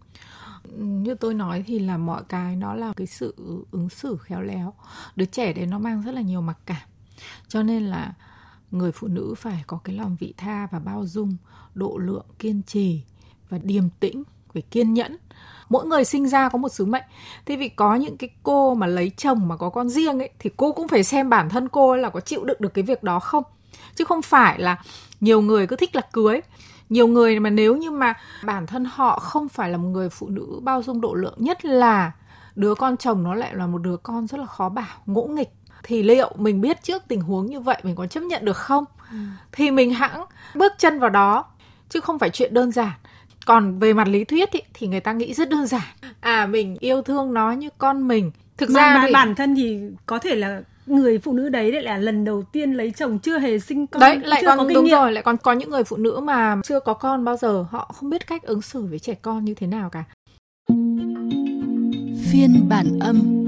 Như 0.77 1.15
tôi 1.15 1.35
nói 1.35 1.65
thì 1.67 1.79
là 1.79 1.97
mọi 1.97 2.23
cái 2.29 2.57
nó 2.57 2.75
là 2.75 2.93
cái 2.97 3.07
sự 3.07 3.35
ứng 3.71 3.89
xử 3.89 4.17
khéo 4.23 4.43
léo. 4.43 4.75
Đứa 5.17 5.25
trẻ 5.25 5.53
đấy 5.53 5.67
nó 5.67 5.79
mang 5.79 6.03
rất 6.03 6.13
là 6.13 6.21
nhiều 6.21 6.41
mặc 6.41 6.59
cảm. 6.67 6.89
Cho 7.49 7.63
nên 7.63 7.83
là 7.83 8.15
người 8.71 8.93
phụ 8.93 9.09
nữ 9.09 9.35
phải 9.37 9.65
có 9.67 9.79
cái 9.85 9.97
lòng 9.97 10.17
vị 10.21 10.35
tha 10.37 10.69
và 10.71 10.79
bao 10.79 11.07
dung, 11.07 11.37
độ 11.75 11.99
lượng, 11.99 12.27
kiên 12.39 12.63
trì 12.63 13.03
và 13.49 13.59
điềm 13.63 13.85
tĩnh, 14.01 14.23
phải 14.53 14.63
kiên 14.63 14.95
nhẫn. 14.95 15.17
Mỗi 15.69 15.87
người 15.87 16.05
sinh 16.05 16.29
ra 16.29 16.49
có 16.49 16.59
một 16.59 16.69
sứ 16.69 16.85
mệnh. 16.85 17.05
Thế 17.47 17.57
vì 17.57 17.69
có 17.69 17.95
những 17.95 18.17
cái 18.17 18.31
cô 18.43 18.75
mà 18.75 18.87
lấy 18.87 19.11
chồng 19.17 19.49
mà 19.49 19.57
có 19.57 19.69
con 19.69 19.89
riêng 19.89 20.19
ấy, 20.19 20.31
thì 20.39 20.51
cô 20.57 20.73
cũng 20.73 20.89
phải 20.89 21.05
xem 21.05 21.29
bản 21.29 21.49
thân 21.49 21.69
cô 21.69 21.97
là 21.97 22.11
có 22.11 22.21
chịu 22.21 22.45
đựng 22.45 22.57
được 22.61 22.75
cái 22.75 22.85
việc 22.85 23.03
đó 23.03 23.21
không? 23.21 23.45
Chứ 23.95 24.05
không 24.05 24.23
phải 24.23 24.59
là 24.59 24.83
nhiều 25.21 25.41
người 25.41 25.67
cứ 25.67 25.77
thích 25.77 25.95
là 25.95 26.03
cưới. 26.13 26.41
Nhiều 26.89 27.07
người 27.07 27.41
mà 27.41 27.51
nếu 27.51 27.77
như 27.77 27.91
mà 27.91 28.15
bản 28.45 28.67
thân 28.67 28.85
họ 28.85 29.19
không 29.19 29.49
phải 29.49 29.71
là 29.71 29.77
một 29.77 29.89
người 29.89 30.09
phụ 30.09 30.29
nữ 30.29 30.61
bao 30.63 30.83
dung 30.83 31.01
độ 31.01 31.15
lượng, 31.15 31.35
nhất 31.37 31.65
là 31.65 32.13
đứa 32.57 32.75
con 32.75 32.97
chồng 32.97 33.23
nó 33.23 33.35
lại 33.35 33.55
là 33.55 33.67
một 33.67 33.79
đứa 33.79 33.97
con 33.97 34.27
rất 34.27 34.39
là 34.41 34.47
khó 34.47 34.69
bảo, 34.69 34.97
ngỗ 35.07 35.23
nghịch 35.23 35.51
thì 35.83 36.03
liệu 36.03 36.33
mình 36.39 36.61
biết 36.61 36.83
trước 36.83 37.03
tình 37.09 37.21
huống 37.21 37.47
như 37.47 37.61
vậy 37.61 37.77
mình 37.83 37.95
có 37.95 38.07
chấp 38.07 38.21
nhận 38.21 38.45
được 38.45 38.57
không? 38.57 38.85
Ừ. 39.11 39.17
thì 39.53 39.71
mình 39.71 39.95
hãng 39.95 40.25
bước 40.55 40.73
chân 40.79 40.99
vào 40.99 41.11
đó 41.11 41.45
chứ 41.89 42.01
không 42.01 42.19
phải 42.19 42.31
chuyện 42.31 42.55
đơn 42.55 42.73
giản. 42.73 42.93
Còn 43.47 43.79
về 43.79 43.93
mặt 43.93 44.09
lý 44.09 44.25
thuyết 44.25 44.51
ý, 44.51 44.61
thì 44.75 44.87
người 44.87 45.01
ta 45.01 45.13
nghĩ 45.13 45.35
rất 45.35 45.51
đơn 45.51 45.67
giản. 45.67 45.83
À 46.21 46.47
mình 46.47 46.77
yêu 46.81 47.03
thương 47.03 47.35
nó 47.35 47.53
như 47.53 47.69
con 47.79 48.09
mình. 48.09 48.31
Thực 48.57 48.71
mà 48.71 48.81
ra 48.81 49.03
thì... 49.07 49.13
bản 49.13 49.35
thân 49.35 49.55
thì 49.55 49.81
có 50.07 50.19
thể 50.19 50.35
là 50.35 50.63
người 50.87 51.19
phụ 51.19 51.33
nữ 51.33 51.49
đấy 51.49 51.73
lại 51.73 51.83
là 51.83 51.99
lần 51.99 52.25
đầu 52.25 52.43
tiên 52.43 52.73
lấy 52.73 52.91
chồng 52.91 53.19
chưa 53.19 53.39
hề 53.39 53.59
sinh 53.59 53.87
con 53.87 54.01
đấy 54.01 54.21
lại 54.25 54.41
chưa 54.43 54.47
còn 54.47 54.59
có 54.59 54.65
kinh 54.65 54.75
đúng 54.75 54.85
nghiệm. 54.85 54.95
rồi 54.95 55.13
lại 55.13 55.23
còn 55.23 55.37
có 55.37 55.53
những 55.53 55.71
người 55.71 55.85
phụ 55.85 55.97
nữ 55.97 56.21
mà 56.23 56.57
chưa 56.65 56.81
có 56.81 56.95
con 56.95 57.25
bao 57.25 57.37
giờ 57.37 57.65
họ 57.71 57.95
không 57.95 58.11
biết 58.11 58.27
cách 58.27 58.43
ứng 58.43 58.63
xử 58.63 58.83
với 58.83 58.99
trẻ 58.99 59.15
con 59.23 59.45
như 59.45 59.55
thế 59.55 59.67
nào 59.67 59.91
cả. 59.91 60.05
Phiên 62.33 62.69
bản 62.69 62.99
âm 63.01 63.40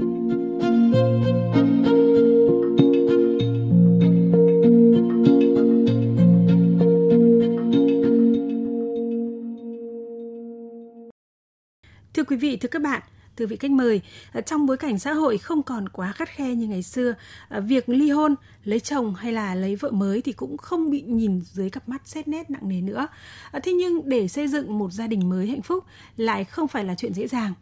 Thưa 12.23 12.27
quý 12.27 12.35
vị, 12.35 12.57
thưa 12.57 12.67
các 12.67 12.81
bạn, 12.81 13.01
thưa 13.37 13.45
vị 13.45 13.55
khách 13.55 13.71
mời, 13.71 14.01
ờ, 14.33 14.41
trong 14.41 14.65
bối 14.65 14.77
cảnh 14.77 14.99
xã 14.99 15.13
hội 15.13 15.37
không 15.37 15.63
còn 15.63 15.89
quá 15.89 16.11
khắt 16.11 16.29
khe 16.29 16.55
như 16.55 16.67
ngày 16.67 16.83
xưa, 16.83 17.13
ờ, 17.49 17.61
việc 17.61 17.89
ly 17.89 18.09
hôn, 18.09 18.35
lấy 18.63 18.79
chồng 18.79 19.15
hay 19.15 19.33
là 19.33 19.55
lấy 19.55 19.75
vợ 19.75 19.91
mới 19.91 20.21
thì 20.21 20.31
cũng 20.31 20.57
không 20.57 20.91
bị 20.91 21.01
nhìn 21.01 21.41
dưới 21.41 21.69
cặp 21.69 21.89
mắt 21.89 22.01
xét 22.05 22.27
nét 22.27 22.49
nặng 22.49 22.69
nề 22.69 22.81
nữa. 22.81 23.07
Ờ, 23.51 23.59
thế 23.63 23.73
nhưng 23.73 24.09
để 24.09 24.27
xây 24.27 24.47
dựng 24.47 24.77
một 24.79 24.91
gia 24.91 25.07
đình 25.07 25.29
mới 25.29 25.47
hạnh 25.47 25.61
phúc 25.61 25.83
lại 26.17 26.43
không 26.43 26.67
phải 26.67 26.83
là 26.83 26.95
chuyện 26.95 27.13
dễ 27.13 27.27
dàng. 27.27 27.53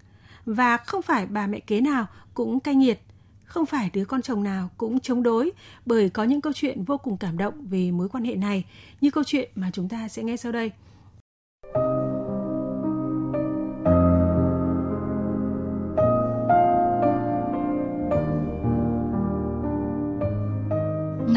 Và 0.45 0.77
không 0.77 1.01
phải 1.01 1.25
bà 1.25 1.47
mẹ 1.47 1.59
kế 1.59 1.81
nào 1.81 2.07
cũng 2.33 2.59
cay 2.59 2.75
nghiệt, 2.75 3.01
không 3.45 3.65
phải 3.65 3.89
đứa 3.93 4.05
con 4.05 4.21
chồng 4.21 4.43
nào 4.43 4.69
cũng 4.77 4.99
chống 4.99 5.23
đối 5.23 5.51
bởi 5.85 6.09
có 6.09 6.23
những 6.23 6.41
câu 6.41 6.53
chuyện 6.53 6.83
vô 6.83 6.97
cùng 6.97 7.17
cảm 7.17 7.37
động 7.37 7.53
về 7.69 7.91
mối 7.91 8.09
quan 8.09 8.23
hệ 8.23 8.35
này 8.35 8.65
như 9.01 9.11
câu 9.11 9.23
chuyện 9.23 9.49
mà 9.55 9.69
chúng 9.73 9.89
ta 9.89 10.07
sẽ 10.07 10.23
nghe 10.23 10.37
sau 10.37 10.51
đây. 10.51 10.71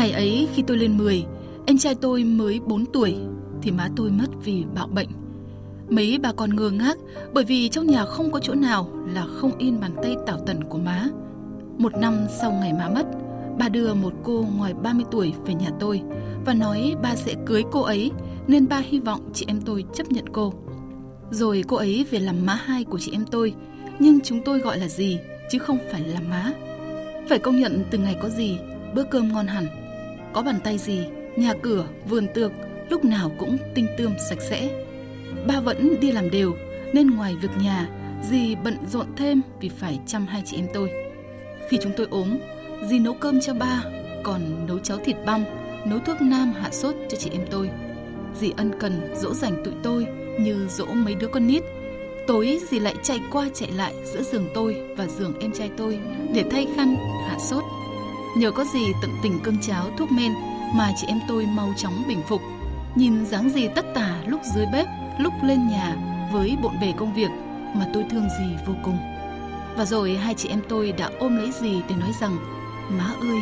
Ngày 0.05 0.13
ấy 0.13 0.49
khi 0.55 0.63
tôi 0.67 0.77
lên 0.77 0.99
10, 0.99 1.25
em 1.67 1.79
trai 1.79 1.95
tôi 1.95 2.25
mới 2.25 2.61
4 2.61 2.85
tuổi 2.87 3.17
thì 3.63 3.71
má 3.71 3.89
tôi 3.97 4.11
mất 4.11 4.27
vì 4.45 4.65
bạo 4.75 4.87
bệnh. 4.87 5.09
Mấy 5.89 6.19
bà 6.23 6.33
con 6.33 6.57
ngơ 6.57 6.71
ngác 6.71 6.99
bởi 7.33 7.45
vì 7.45 7.69
trong 7.69 7.87
nhà 7.87 8.05
không 8.05 8.31
có 8.31 8.41
chỗ 8.41 8.55
nào 8.55 8.89
là 9.07 9.27
không 9.27 9.59
in 9.59 9.81
bàn 9.81 9.91
tay 10.03 10.17
tảo 10.27 10.39
tần 10.47 10.65
của 10.65 10.79
má. 10.79 11.09
Một 11.79 11.93
năm 11.97 12.27
sau 12.41 12.53
ngày 12.53 12.73
má 12.73 12.89
mất, 12.89 13.07
bà 13.59 13.69
đưa 13.69 13.95
một 13.95 14.13
cô 14.23 14.47
ngoài 14.57 14.75
30 14.75 15.05
tuổi 15.11 15.33
về 15.47 15.55
nhà 15.55 15.71
tôi 15.81 16.03
và 16.45 16.55
nói 16.55 16.95
ba 17.03 17.17
sẽ 17.17 17.35
cưới 17.47 17.63
cô 17.71 17.81
ấy 17.81 18.11
nên 18.47 18.69
ba 18.69 18.79
hy 18.79 19.01
vọng 19.01 19.31
chị 19.33 19.45
em 19.49 19.61
tôi 19.61 19.85
chấp 19.95 20.13
nhận 20.13 20.25
cô. 20.33 20.53
Rồi 21.31 21.65
cô 21.69 21.77
ấy 21.77 22.07
về 22.11 22.19
làm 22.19 22.47
má 22.47 22.55
hai 22.55 22.85
của 22.85 22.99
chị 22.99 23.13
em 23.13 23.25
tôi, 23.31 23.55
nhưng 23.99 24.21
chúng 24.21 24.41
tôi 24.45 24.59
gọi 24.59 24.79
là 24.79 24.89
gì 24.89 25.19
chứ 25.51 25.59
không 25.59 25.79
phải 25.93 26.01
là 26.01 26.21
má. 26.31 26.53
Phải 27.29 27.39
công 27.39 27.61
nhận 27.61 27.85
từ 27.91 27.99
ngày 27.99 28.17
có 28.23 28.29
gì, 28.29 28.59
bữa 28.95 29.03
cơm 29.03 29.33
ngon 29.33 29.47
hẳn. 29.47 29.84
Có 30.35 30.43
bàn 30.43 30.61
tay 30.65 30.79
gì, 30.79 31.07
nhà 31.37 31.55
cửa, 31.63 31.87
vườn 32.09 32.27
tược 32.35 32.53
lúc 32.91 33.05
nào 33.05 33.31
cũng 33.39 33.59
tinh 33.75 33.87
tươm 33.99 34.15
sạch 34.31 34.39
sẽ. 34.41 34.85
Ba 35.47 35.61
vẫn 35.61 36.01
đi 36.01 36.13
làm 36.13 36.31
đều 36.31 36.57
nên 36.93 37.11
ngoài 37.11 37.37
việc 37.43 37.51
nhà, 37.63 37.89
dì 38.31 38.55
bận 38.55 38.77
rộn 38.91 39.07
thêm 39.17 39.43
vì 39.61 39.69
phải 39.69 39.99
chăm 40.07 40.27
hai 40.27 40.43
chị 40.47 40.57
em 40.57 40.67
tôi. 40.75 40.91
Khi 41.69 41.79
chúng 41.83 41.93
tôi 41.97 42.07
ốm, 42.11 42.39
dì 42.91 42.99
nấu 42.99 43.15
cơm 43.15 43.41
cho 43.41 43.55
ba, 43.55 43.85
còn 44.23 44.67
nấu 44.67 44.79
cháo 44.79 44.99
thịt 45.05 45.17
băm, 45.27 45.45
nấu 45.87 45.99
thuốc 45.99 46.21
nam 46.21 46.53
hạ 46.53 46.71
sốt 46.71 46.95
cho 47.09 47.17
chị 47.17 47.31
em 47.33 47.43
tôi. 47.51 47.71
Dì 48.41 48.53
ân 48.57 48.73
cần 48.81 49.15
dỗ 49.17 49.35
dành 49.35 49.63
tụi 49.65 49.75
tôi 49.83 50.07
như 50.41 50.67
dỗ 50.71 50.87
mấy 50.87 51.15
đứa 51.15 51.29
con 51.29 51.47
nít. 51.47 51.63
Tối 52.27 52.61
dì 52.71 52.79
lại 52.79 52.95
chạy 53.03 53.21
qua 53.31 53.49
chạy 53.55 53.71
lại 53.73 53.95
giữa 54.05 54.23
giường 54.23 54.49
tôi 54.55 54.77
và 54.97 55.07
giường 55.07 55.33
em 55.41 55.53
trai 55.53 55.71
tôi 55.77 55.99
để 56.35 56.45
thay 56.51 56.67
khăn, 56.77 56.97
hạ 57.29 57.39
sốt. 57.39 57.65
Nhờ 58.35 58.51
có 58.51 58.65
dì 58.65 58.93
tận 59.03 59.11
tình 59.23 59.41
cơm 59.43 59.61
cháo, 59.61 59.91
thuốc 59.97 60.13
men 60.13 60.35
mà 60.75 60.93
chị 60.97 61.07
em 61.07 61.21
tôi 61.29 61.47
mau 61.47 61.73
chóng 61.77 62.03
bình 62.09 62.23
phục. 62.29 62.43
Nhìn 62.95 63.27
dáng 63.27 63.51
dì 63.51 63.69
tất 63.69 63.85
tả 63.95 64.17
lúc 64.27 64.41
dưới 64.55 64.67
bếp, 64.73 64.87
lúc 65.19 65.33
lên 65.43 65.69
nhà 65.69 65.97
với 66.33 66.57
bộn 66.63 66.81
bề 66.81 66.93
công 66.97 67.15
việc 67.15 67.31
mà 67.75 67.87
tôi 67.95 68.05
thương 68.11 68.29
dì 68.39 68.57
vô 68.67 68.75
cùng. 68.85 68.99
Và 69.77 69.85
rồi 69.85 70.17
hai 70.17 70.35
chị 70.35 70.49
em 70.49 70.61
tôi 70.69 70.93
đã 70.93 71.11
ôm 71.19 71.37
lấy 71.37 71.51
dì 71.61 71.83
để 71.89 71.95
nói 71.97 72.11
rằng 72.21 72.37
Má 72.91 73.11
ơi, 73.21 73.41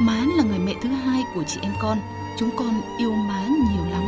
má 0.00 0.24
là 0.36 0.44
người 0.44 0.58
mẹ 0.58 0.74
thứ 0.82 0.88
hai 0.88 1.22
của 1.34 1.42
chị 1.42 1.60
em 1.62 1.72
con 1.82 1.98
Chúng 2.38 2.50
con 2.56 2.80
yêu 2.98 3.12
má 3.12 3.46
nhiều 3.48 3.84
lắm 3.90 4.02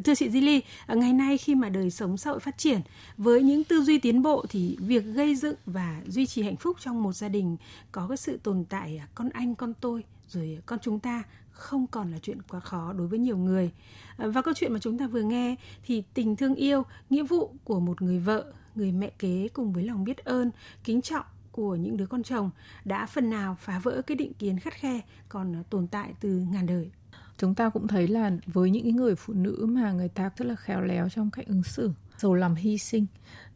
Thưa 0.00 0.14
chị 0.14 0.28
Zili 0.28 0.60
à, 0.86 0.94
ngày 0.94 1.12
nay 1.12 1.38
khi 1.38 1.54
mà 1.54 1.68
đời 1.68 1.90
sống 1.90 2.16
xã 2.16 2.30
hội 2.30 2.40
phát 2.40 2.58
triển, 2.58 2.80
với 3.16 3.42
những 3.42 3.64
tư 3.64 3.82
duy 3.82 3.98
tiến 3.98 4.22
bộ 4.22 4.44
thì 4.48 4.76
việc 4.80 5.04
gây 5.04 5.36
dựng 5.36 5.56
và 5.66 6.00
duy 6.06 6.26
trì 6.26 6.42
hạnh 6.42 6.56
phúc 6.56 6.76
trong 6.80 7.02
một 7.02 7.12
gia 7.12 7.28
đình 7.28 7.56
có 7.92 8.06
cái 8.08 8.16
sự 8.16 8.38
tồn 8.42 8.64
tại 8.64 8.96
à, 8.96 9.08
con 9.14 9.30
anh, 9.30 9.54
con 9.54 9.74
tôi, 9.80 10.04
rồi 10.28 10.58
con 10.66 10.78
chúng 10.82 10.98
ta 10.98 11.22
không 11.50 11.86
còn 11.86 12.12
là 12.12 12.18
chuyện 12.18 12.42
quá 12.48 12.60
khó 12.60 12.92
đối 12.92 13.06
với 13.06 13.18
nhiều 13.18 13.36
người. 13.36 13.70
À, 14.16 14.26
và 14.26 14.42
câu 14.42 14.54
chuyện 14.54 14.72
mà 14.72 14.78
chúng 14.78 14.98
ta 14.98 15.06
vừa 15.06 15.22
nghe 15.22 15.56
thì 15.86 16.02
tình 16.14 16.36
thương 16.36 16.54
yêu, 16.54 16.82
nghĩa 17.10 17.22
vụ 17.22 17.54
của 17.64 17.80
một 17.80 18.02
người 18.02 18.18
vợ, 18.18 18.52
người 18.74 18.92
mẹ 18.92 19.10
kế 19.18 19.48
cùng 19.52 19.72
với 19.72 19.84
lòng 19.84 20.04
biết 20.04 20.24
ơn, 20.24 20.50
kính 20.84 21.02
trọng 21.02 21.26
của 21.52 21.76
những 21.76 21.96
đứa 21.96 22.06
con 22.06 22.22
chồng 22.22 22.50
đã 22.84 23.06
phần 23.06 23.30
nào 23.30 23.56
phá 23.60 23.78
vỡ 23.78 24.02
cái 24.06 24.16
định 24.16 24.32
kiến 24.34 24.58
khắt 24.58 24.74
khe 24.74 25.00
còn 25.28 25.64
tồn 25.70 25.86
tại 25.86 26.14
từ 26.20 26.28
ngàn 26.28 26.66
đời 26.66 26.90
chúng 27.38 27.54
ta 27.54 27.68
cũng 27.68 27.88
thấy 27.88 28.08
là 28.08 28.30
với 28.46 28.70
những 28.70 28.82
cái 28.82 28.92
người 28.92 29.14
phụ 29.14 29.32
nữ 29.32 29.66
mà 29.68 29.92
người 29.92 30.08
ta 30.08 30.30
rất 30.36 30.44
là 30.44 30.54
khéo 30.54 30.80
léo 30.80 31.08
trong 31.08 31.30
cách 31.30 31.46
ứng 31.46 31.62
xử, 31.62 31.90
giàu 32.18 32.34
lòng 32.34 32.54
hy 32.54 32.78
sinh, 32.78 33.06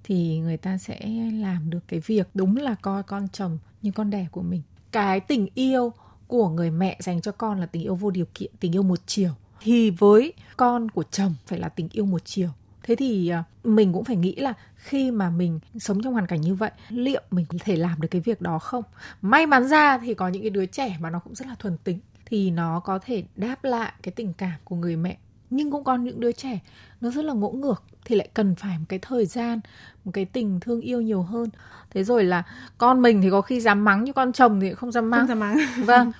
thì 0.04 0.38
người 0.38 0.56
ta 0.56 0.78
sẽ 0.78 1.30
làm 1.32 1.70
được 1.70 1.88
cái 1.88 2.00
việc 2.06 2.28
đúng 2.34 2.56
là 2.56 2.74
coi 2.74 3.02
con 3.02 3.28
chồng 3.32 3.58
như 3.82 3.90
con 3.94 4.10
đẻ 4.10 4.26
của 4.32 4.42
mình. 4.42 4.62
Cái 4.92 5.20
tình 5.20 5.48
yêu 5.54 5.92
của 6.26 6.48
người 6.48 6.70
mẹ 6.70 6.98
dành 7.00 7.20
cho 7.20 7.32
con 7.32 7.60
là 7.60 7.66
tình 7.66 7.82
yêu 7.82 7.94
vô 7.94 8.10
điều 8.10 8.26
kiện, 8.34 8.50
tình 8.60 8.74
yêu 8.74 8.82
một 8.82 8.98
chiều. 9.06 9.30
Thì 9.60 9.90
với 9.90 10.32
con 10.56 10.90
của 10.90 11.04
chồng 11.10 11.34
phải 11.46 11.58
là 11.58 11.68
tình 11.68 11.88
yêu 11.92 12.06
một 12.06 12.24
chiều. 12.24 12.48
Thế 12.82 12.96
thì 12.96 13.28
à, 13.28 13.44
mình 13.64 13.92
cũng 13.92 14.04
phải 14.04 14.16
nghĩ 14.16 14.34
là 14.34 14.52
khi 14.76 15.10
mà 15.10 15.30
mình 15.30 15.60
sống 15.78 16.02
trong 16.02 16.12
hoàn 16.12 16.26
cảnh 16.26 16.40
như 16.40 16.54
vậy, 16.54 16.70
liệu 16.88 17.22
mình 17.30 17.46
có 17.48 17.58
thể 17.60 17.76
làm 17.76 18.00
được 18.00 18.08
cái 18.10 18.20
việc 18.20 18.40
đó 18.40 18.58
không? 18.58 18.84
May 19.22 19.46
mắn 19.46 19.68
ra 19.68 19.98
thì 19.98 20.14
có 20.14 20.28
những 20.28 20.42
cái 20.42 20.50
đứa 20.50 20.66
trẻ 20.66 20.96
mà 21.00 21.10
nó 21.10 21.18
cũng 21.18 21.34
rất 21.34 21.48
là 21.48 21.54
thuần 21.58 21.76
tính 21.84 21.98
thì 22.30 22.50
nó 22.50 22.80
có 22.80 22.98
thể 22.98 23.22
đáp 23.36 23.64
lại 23.64 23.92
cái 24.02 24.12
tình 24.16 24.32
cảm 24.32 24.54
của 24.64 24.76
người 24.76 24.96
mẹ. 24.96 25.18
Nhưng 25.50 25.70
cũng 25.70 25.84
có 25.84 25.96
những 25.96 26.20
đứa 26.20 26.32
trẻ 26.32 26.58
nó 27.00 27.10
rất 27.10 27.24
là 27.24 27.32
ngỗ 27.32 27.50
ngược 27.50 27.82
thì 28.04 28.16
lại 28.16 28.28
cần 28.34 28.54
phải 28.54 28.78
một 28.78 28.84
cái 28.88 28.98
thời 28.98 29.26
gian 29.26 29.60
một 30.04 30.12
cái 30.14 30.24
tình 30.24 30.60
thương 30.60 30.80
yêu 30.80 31.00
nhiều 31.00 31.22
hơn. 31.22 31.50
Thế 31.90 32.04
rồi 32.04 32.24
là 32.24 32.42
con 32.78 33.02
mình 33.02 33.22
thì 33.22 33.30
có 33.30 33.40
khi 33.40 33.60
dám 33.60 33.84
mắng 33.84 34.04
nhưng 34.04 34.14
con 34.14 34.32
chồng 34.32 34.60
thì 34.60 34.74
không 34.74 34.92
dám 34.92 35.10
mắng. 35.10 35.20
Không 35.20 35.28
dám 35.28 35.40
mắng. 35.40 35.58
Vâng. 35.86 36.12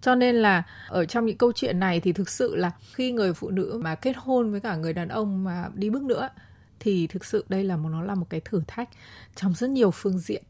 Cho 0.00 0.14
nên 0.14 0.36
là 0.36 0.62
ở 0.88 1.04
trong 1.04 1.26
những 1.26 1.36
câu 1.36 1.52
chuyện 1.52 1.80
này 1.80 2.00
thì 2.00 2.12
thực 2.12 2.28
sự 2.28 2.56
là 2.56 2.70
khi 2.94 3.12
người 3.12 3.32
phụ 3.32 3.50
nữ 3.50 3.80
mà 3.82 3.94
kết 3.94 4.16
hôn 4.16 4.50
với 4.50 4.60
cả 4.60 4.76
người 4.76 4.92
đàn 4.92 5.08
ông 5.08 5.44
mà 5.44 5.68
đi 5.74 5.90
bước 5.90 6.02
nữa 6.02 6.28
thì 6.80 7.06
thực 7.06 7.24
sự 7.24 7.44
đây 7.48 7.64
là 7.64 7.76
một 7.76 7.88
nó 7.88 8.02
là 8.02 8.14
một 8.14 8.26
cái 8.30 8.40
thử 8.44 8.62
thách 8.66 8.88
trong 9.36 9.54
rất 9.54 9.70
nhiều 9.70 9.90
phương 9.90 10.18
diện. 10.18 10.42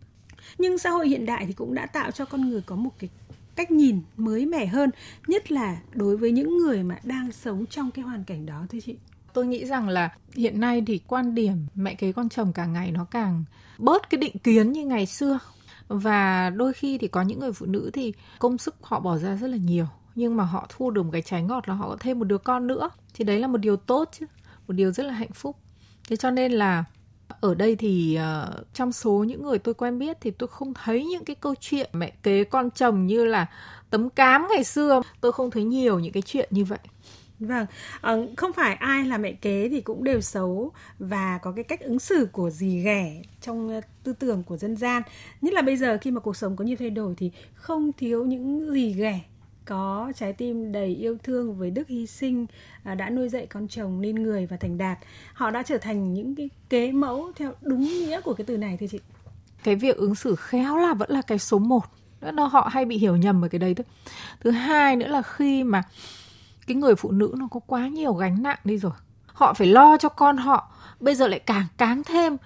Nhưng 0.58 0.78
xã 0.78 0.90
hội 0.90 1.08
hiện 1.08 1.26
đại 1.26 1.46
thì 1.46 1.52
cũng 1.52 1.74
đã 1.74 1.86
tạo 1.86 2.10
cho 2.10 2.24
con 2.24 2.50
người 2.50 2.62
có 2.66 2.76
một 2.76 2.90
cái 2.98 3.10
cách 3.56 3.70
nhìn 3.70 4.02
mới 4.16 4.46
mẻ 4.46 4.66
hơn, 4.66 4.90
nhất 5.26 5.52
là 5.52 5.80
đối 5.92 6.16
với 6.16 6.32
những 6.32 6.58
người 6.58 6.82
mà 6.82 6.98
đang 7.04 7.32
sống 7.32 7.66
trong 7.66 7.90
cái 7.90 8.04
hoàn 8.04 8.24
cảnh 8.24 8.46
đó 8.46 8.66
thưa 8.68 8.80
chị. 8.80 8.96
Tôi 9.32 9.46
nghĩ 9.46 9.66
rằng 9.66 9.88
là 9.88 10.10
hiện 10.34 10.60
nay 10.60 10.82
thì 10.86 11.00
quan 11.06 11.34
điểm 11.34 11.66
mẹ 11.74 11.94
kế 11.94 12.12
con 12.12 12.28
chồng 12.28 12.52
càng 12.52 12.72
ngày 12.72 12.90
nó 12.90 13.04
càng 13.04 13.44
bớt 13.78 14.10
cái 14.10 14.18
định 14.18 14.38
kiến 14.38 14.72
như 14.72 14.86
ngày 14.86 15.06
xưa. 15.06 15.38
Và 15.88 16.50
đôi 16.50 16.72
khi 16.72 16.98
thì 16.98 17.08
có 17.08 17.22
những 17.22 17.38
người 17.38 17.52
phụ 17.52 17.66
nữ 17.66 17.90
thì 17.92 18.12
công 18.38 18.58
sức 18.58 18.74
họ 18.82 19.00
bỏ 19.00 19.18
ra 19.18 19.36
rất 19.36 19.46
là 19.46 19.56
nhiều, 19.56 19.86
nhưng 20.14 20.36
mà 20.36 20.44
họ 20.44 20.66
thu 20.68 20.90
được 20.90 21.02
một 21.02 21.10
cái 21.12 21.22
trái 21.22 21.42
ngọt 21.42 21.68
là 21.68 21.74
họ 21.74 21.88
có 21.88 21.96
thêm 22.00 22.18
một 22.18 22.24
đứa 22.24 22.38
con 22.38 22.66
nữa. 22.66 22.90
Thì 23.14 23.24
đấy 23.24 23.40
là 23.40 23.46
một 23.46 23.58
điều 23.58 23.76
tốt 23.76 24.08
chứ, 24.18 24.26
một 24.68 24.74
điều 24.74 24.92
rất 24.92 25.06
là 25.06 25.12
hạnh 25.12 25.32
phúc. 25.32 25.56
Thế 26.08 26.16
cho 26.16 26.30
nên 26.30 26.52
là 26.52 26.84
ở 27.28 27.54
đây 27.54 27.76
thì 27.76 28.18
uh, 28.18 28.74
trong 28.74 28.92
số 28.92 29.24
những 29.28 29.42
người 29.42 29.58
tôi 29.58 29.74
quen 29.74 29.98
biết 29.98 30.16
thì 30.20 30.30
tôi 30.30 30.48
không 30.48 30.74
thấy 30.74 31.04
những 31.04 31.24
cái 31.24 31.36
câu 31.36 31.54
chuyện 31.60 31.90
mẹ 31.92 32.12
kế 32.22 32.44
con 32.44 32.70
chồng 32.70 33.06
như 33.06 33.24
là 33.24 33.46
tấm 33.90 34.10
cám 34.10 34.46
ngày 34.50 34.64
xưa 34.64 35.02
tôi 35.20 35.32
không 35.32 35.50
thấy 35.50 35.64
nhiều 35.64 35.98
những 35.98 36.12
cái 36.12 36.22
chuyện 36.22 36.48
như 36.50 36.64
vậy 36.64 36.78
Vâng, 37.48 37.66
à, 38.00 38.16
không 38.36 38.52
phải 38.52 38.74
ai 38.74 39.04
là 39.04 39.18
mẹ 39.18 39.32
kế 39.32 39.68
thì 39.68 39.80
cũng 39.80 40.04
đều 40.04 40.20
xấu 40.20 40.72
và 40.98 41.38
có 41.42 41.52
cái 41.52 41.64
cách 41.64 41.80
ứng 41.80 41.98
xử 41.98 42.28
của 42.32 42.50
dì 42.50 42.80
ghẻ 42.80 43.22
trong 43.40 43.68
ờ, 43.68 43.80
tư 44.02 44.12
tưởng 44.12 44.42
của 44.42 44.56
dân 44.56 44.76
gian. 44.76 45.02
Nhất 45.40 45.54
là 45.54 45.62
bây 45.62 45.76
giờ 45.76 45.98
khi 46.00 46.10
mà 46.10 46.20
cuộc 46.20 46.36
sống 46.36 46.56
có 46.56 46.64
nhiều 46.64 46.76
thay 46.78 46.90
đổi 46.90 47.14
thì 47.16 47.30
không 47.54 47.92
thiếu 47.92 48.24
những 48.24 48.70
dì 48.72 48.92
ghẻ 48.92 49.20
có 49.64 50.12
trái 50.16 50.32
tim 50.32 50.72
đầy 50.72 50.86
yêu 50.86 51.16
thương 51.22 51.54
với 51.54 51.70
đức 51.70 51.88
hy 51.88 52.06
sinh 52.06 52.46
à, 52.82 52.94
đã 52.94 53.10
nuôi 53.10 53.28
dạy 53.28 53.46
con 53.46 53.68
chồng 53.68 54.00
nên 54.00 54.14
người 54.14 54.46
và 54.46 54.56
thành 54.56 54.78
đạt. 54.78 54.98
Họ 55.34 55.50
đã 55.50 55.62
trở 55.62 55.78
thành 55.78 56.14
những 56.14 56.34
cái 56.34 56.50
kế 56.68 56.92
mẫu 56.92 57.32
theo 57.36 57.52
đúng 57.60 57.80
nghĩa 57.80 58.20
của 58.20 58.34
cái 58.34 58.44
từ 58.44 58.56
này 58.56 58.76
thưa 58.76 58.86
chị. 58.86 59.00
Cái 59.64 59.74
việc 59.76 59.96
ứng 59.96 60.14
xử 60.14 60.34
khéo 60.34 60.76
là 60.76 60.94
vẫn 60.94 61.10
là 61.10 61.22
cái 61.22 61.38
số 61.38 61.58
một. 61.58 61.84
Nó 62.32 62.46
họ 62.46 62.68
hay 62.72 62.84
bị 62.84 62.98
hiểu 62.98 63.16
nhầm 63.16 63.44
ở 63.44 63.48
cái 63.48 63.58
đấy 63.58 63.74
thôi. 63.74 63.84
Thứ 64.40 64.50
hai 64.50 64.96
nữa 64.96 65.08
là 65.08 65.22
khi 65.22 65.64
mà 65.64 65.82
cái 66.66 66.76
người 66.76 66.94
phụ 66.94 67.10
nữ 67.10 67.34
nó 67.38 67.48
có 67.50 67.60
quá 67.66 67.88
nhiều 67.88 68.14
gánh 68.14 68.42
nặng 68.42 68.58
đi 68.64 68.78
rồi, 68.78 68.92
họ 69.26 69.54
phải 69.54 69.66
lo 69.66 69.96
cho 69.96 70.08
con 70.08 70.36
họ, 70.36 70.72
bây 71.00 71.14
giờ 71.14 71.26
lại 71.26 71.38
càng 71.38 71.66
cáng 71.76 72.02
thêm 72.04 72.36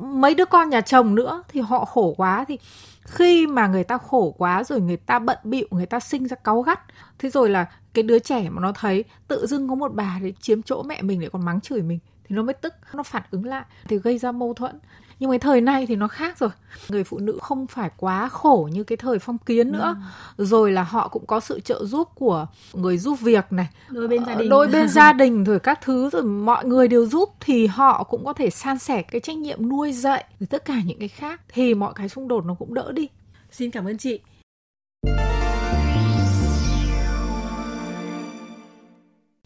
mấy 0.00 0.34
đứa 0.34 0.44
con 0.44 0.70
nhà 0.70 0.80
chồng 0.80 1.14
nữa 1.14 1.42
thì 1.48 1.60
họ 1.60 1.84
khổ 1.84 2.14
quá. 2.16 2.44
Thì 2.48 2.58
khi 3.04 3.46
mà 3.46 3.66
người 3.66 3.84
ta 3.84 3.98
khổ 3.98 4.34
quá 4.38 4.64
rồi 4.64 4.80
người 4.80 4.96
ta 4.96 5.18
bận 5.18 5.38
bịu, 5.44 5.66
người 5.70 5.86
ta 5.86 6.00
sinh 6.00 6.28
ra 6.28 6.36
cáu 6.36 6.62
gắt, 6.62 6.80
thế 7.18 7.30
rồi 7.30 7.50
là 7.50 7.66
cái 7.94 8.02
đứa 8.02 8.18
trẻ 8.18 8.48
mà 8.50 8.62
nó 8.62 8.72
thấy 8.72 9.04
tự 9.28 9.46
dưng 9.46 9.68
có 9.68 9.74
một 9.74 9.94
bà 9.94 10.18
để 10.22 10.32
chiếm 10.40 10.62
chỗ 10.62 10.82
mẹ 10.82 11.02
mình 11.02 11.20
lại 11.20 11.30
còn 11.32 11.44
mắng 11.44 11.60
chửi 11.60 11.82
mình 11.82 11.98
thì 12.32 12.36
nó 12.36 12.42
mới 12.42 12.54
tức 12.54 12.74
nó 12.94 13.02
phản 13.02 13.22
ứng 13.30 13.44
lại 13.44 13.64
thì 13.88 13.98
gây 13.98 14.18
ra 14.18 14.32
mâu 14.32 14.54
thuẫn. 14.54 14.78
Nhưng 15.18 15.30
cái 15.30 15.38
thời 15.38 15.60
nay 15.60 15.86
thì 15.86 15.96
nó 15.96 16.08
khác 16.08 16.38
rồi. 16.38 16.50
Người 16.88 17.04
phụ 17.04 17.18
nữ 17.18 17.38
không 17.42 17.66
phải 17.66 17.90
quá 17.96 18.28
khổ 18.28 18.68
như 18.72 18.84
cái 18.84 18.96
thời 18.96 19.18
phong 19.18 19.38
kiến 19.38 19.72
nữa. 19.72 19.96
Ừ. 20.36 20.44
rồi 20.44 20.72
là 20.72 20.82
họ 20.82 21.08
cũng 21.08 21.26
có 21.26 21.40
sự 21.40 21.60
trợ 21.60 21.84
giúp 21.84 22.08
của 22.14 22.46
người 22.72 22.98
giúp 22.98 23.20
việc 23.20 23.52
này. 23.52 23.68
Đôi 23.90 24.08
bên 24.08 24.24
gia 24.26 24.34
đình. 24.34 24.48
đôi 24.48 24.68
bên 24.68 24.88
gia 24.88 25.12
đình 25.22 25.44
rồi 25.44 25.58
các 25.60 25.80
thứ 25.82 26.10
rồi 26.10 26.22
mọi 26.22 26.64
người 26.64 26.88
đều 26.88 27.06
giúp 27.06 27.34
thì 27.40 27.66
họ 27.66 28.04
cũng 28.04 28.24
có 28.24 28.32
thể 28.32 28.50
san 28.50 28.78
sẻ 28.78 29.02
cái 29.02 29.20
trách 29.20 29.36
nhiệm 29.36 29.68
nuôi 29.68 29.92
dạy 29.92 30.24
rồi 30.40 30.46
tất 30.46 30.64
cả 30.64 30.74
những 30.84 30.98
cái 30.98 31.08
khác. 31.08 31.40
Thì 31.48 31.74
mọi 31.74 31.92
cái 31.94 32.08
xung 32.08 32.28
đột 32.28 32.44
nó 32.46 32.54
cũng 32.54 32.74
đỡ 32.74 32.92
đi. 32.92 33.08
Xin 33.50 33.70
cảm 33.70 33.84
ơn 33.88 33.98
chị 33.98 34.20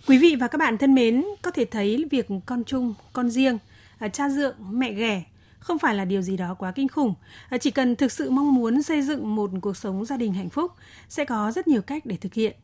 Quý 0.07 0.19
vị 0.19 0.37
và 0.41 0.49
các 0.49 0.59
bạn 0.59 0.79
thân 0.79 0.95
mến, 0.95 1.25
có 1.43 1.51
thể 1.51 1.65
thấy 1.65 2.05
việc 2.11 2.27
con 2.47 2.65
chung, 2.65 2.95
con 3.13 3.31
riêng, 3.31 3.59
à, 3.99 4.09
cha 4.09 4.29
dượng, 4.29 4.55
mẹ 4.71 4.93
ghẻ 4.93 5.23
không 5.59 5.79
phải 5.79 5.95
là 5.95 6.05
điều 6.05 6.23
gì 6.23 6.37
đó 6.37 6.55
quá 6.55 6.73
kinh 6.73 6.89
khủng. 6.89 7.15
À, 7.49 7.59
chỉ 7.59 7.71
cần 7.71 7.97
thực 7.97 8.13
sự 8.13 8.31
mong 8.31 8.55
muốn 8.55 8.83
xây 8.83 9.03
dựng 9.03 9.35
một 9.35 9.51
cuộc 9.61 9.77
sống 9.77 10.05
gia 10.05 10.17
đình 10.17 10.33
hạnh 10.33 10.49
phúc, 10.49 10.73
sẽ 11.09 11.25
có 11.25 11.53
rất 11.53 11.69
nhiều 11.69 11.83
cách 11.83 12.07
để 12.07 12.17
thực 12.17 12.35
hiện. 12.35 12.57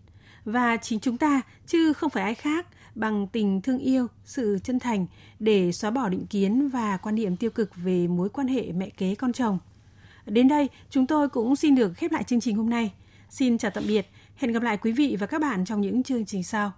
và 0.45 0.77
chính 0.77 1.01
chúng 1.01 1.17
ta 1.17 1.41
chứ 1.67 1.93
không 1.93 2.11
phải 2.11 2.23
ai 2.23 2.35
khác 2.35 2.67
bằng 2.95 3.27
tình 3.33 3.61
thương 3.61 3.79
yêu, 3.79 4.07
sự 4.25 4.59
chân 4.65 4.79
thành 4.79 5.07
để 5.39 5.73
xóa 5.73 5.91
bỏ 5.91 6.09
định 6.09 6.27
kiến 6.27 6.69
và 6.69 6.97
quan 6.97 7.15
niệm 7.15 7.37
tiêu 7.37 7.51
cực 7.51 7.71
về 7.77 8.07
mối 8.07 8.29
quan 8.29 8.49
hệ 8.49 8.73
mẹ 8.73 8.89
kế 8.89 9.15
con 9.15 9.33
chồng. 9.33 9.59
Đến 10.27 10.49
đây, 10.49 10.69
chúng 10.91 11.07
tôi 11.07 11.29
cũng 11.29 11.57
xin 11.57 11.75
được 11.75 11.93
khép 11.97 12.13
lại 12.13 12.25
chương 12.25 12.41
trình 12.41 12.57
hôm 12.57 12.71
nay. 12.71 12.93
Xin 13.31 13.59
chào 13.59 13.71
tạm 13.71 13.85
biệt, 13.87 14.07
hẹn 14.37 14.53
gặp 14.53 14.63
lại 14.63 14.77
quý 14.77 14.93
vị 14.93 15.17
và 15.21 15.27
các 15.27 15.41
bạn 15.41 15.65
trong 15.65 15.81
những 15.81 16.03
chương 16.03 16.27
trình 16.27 16.43
sau. 16.43 16.73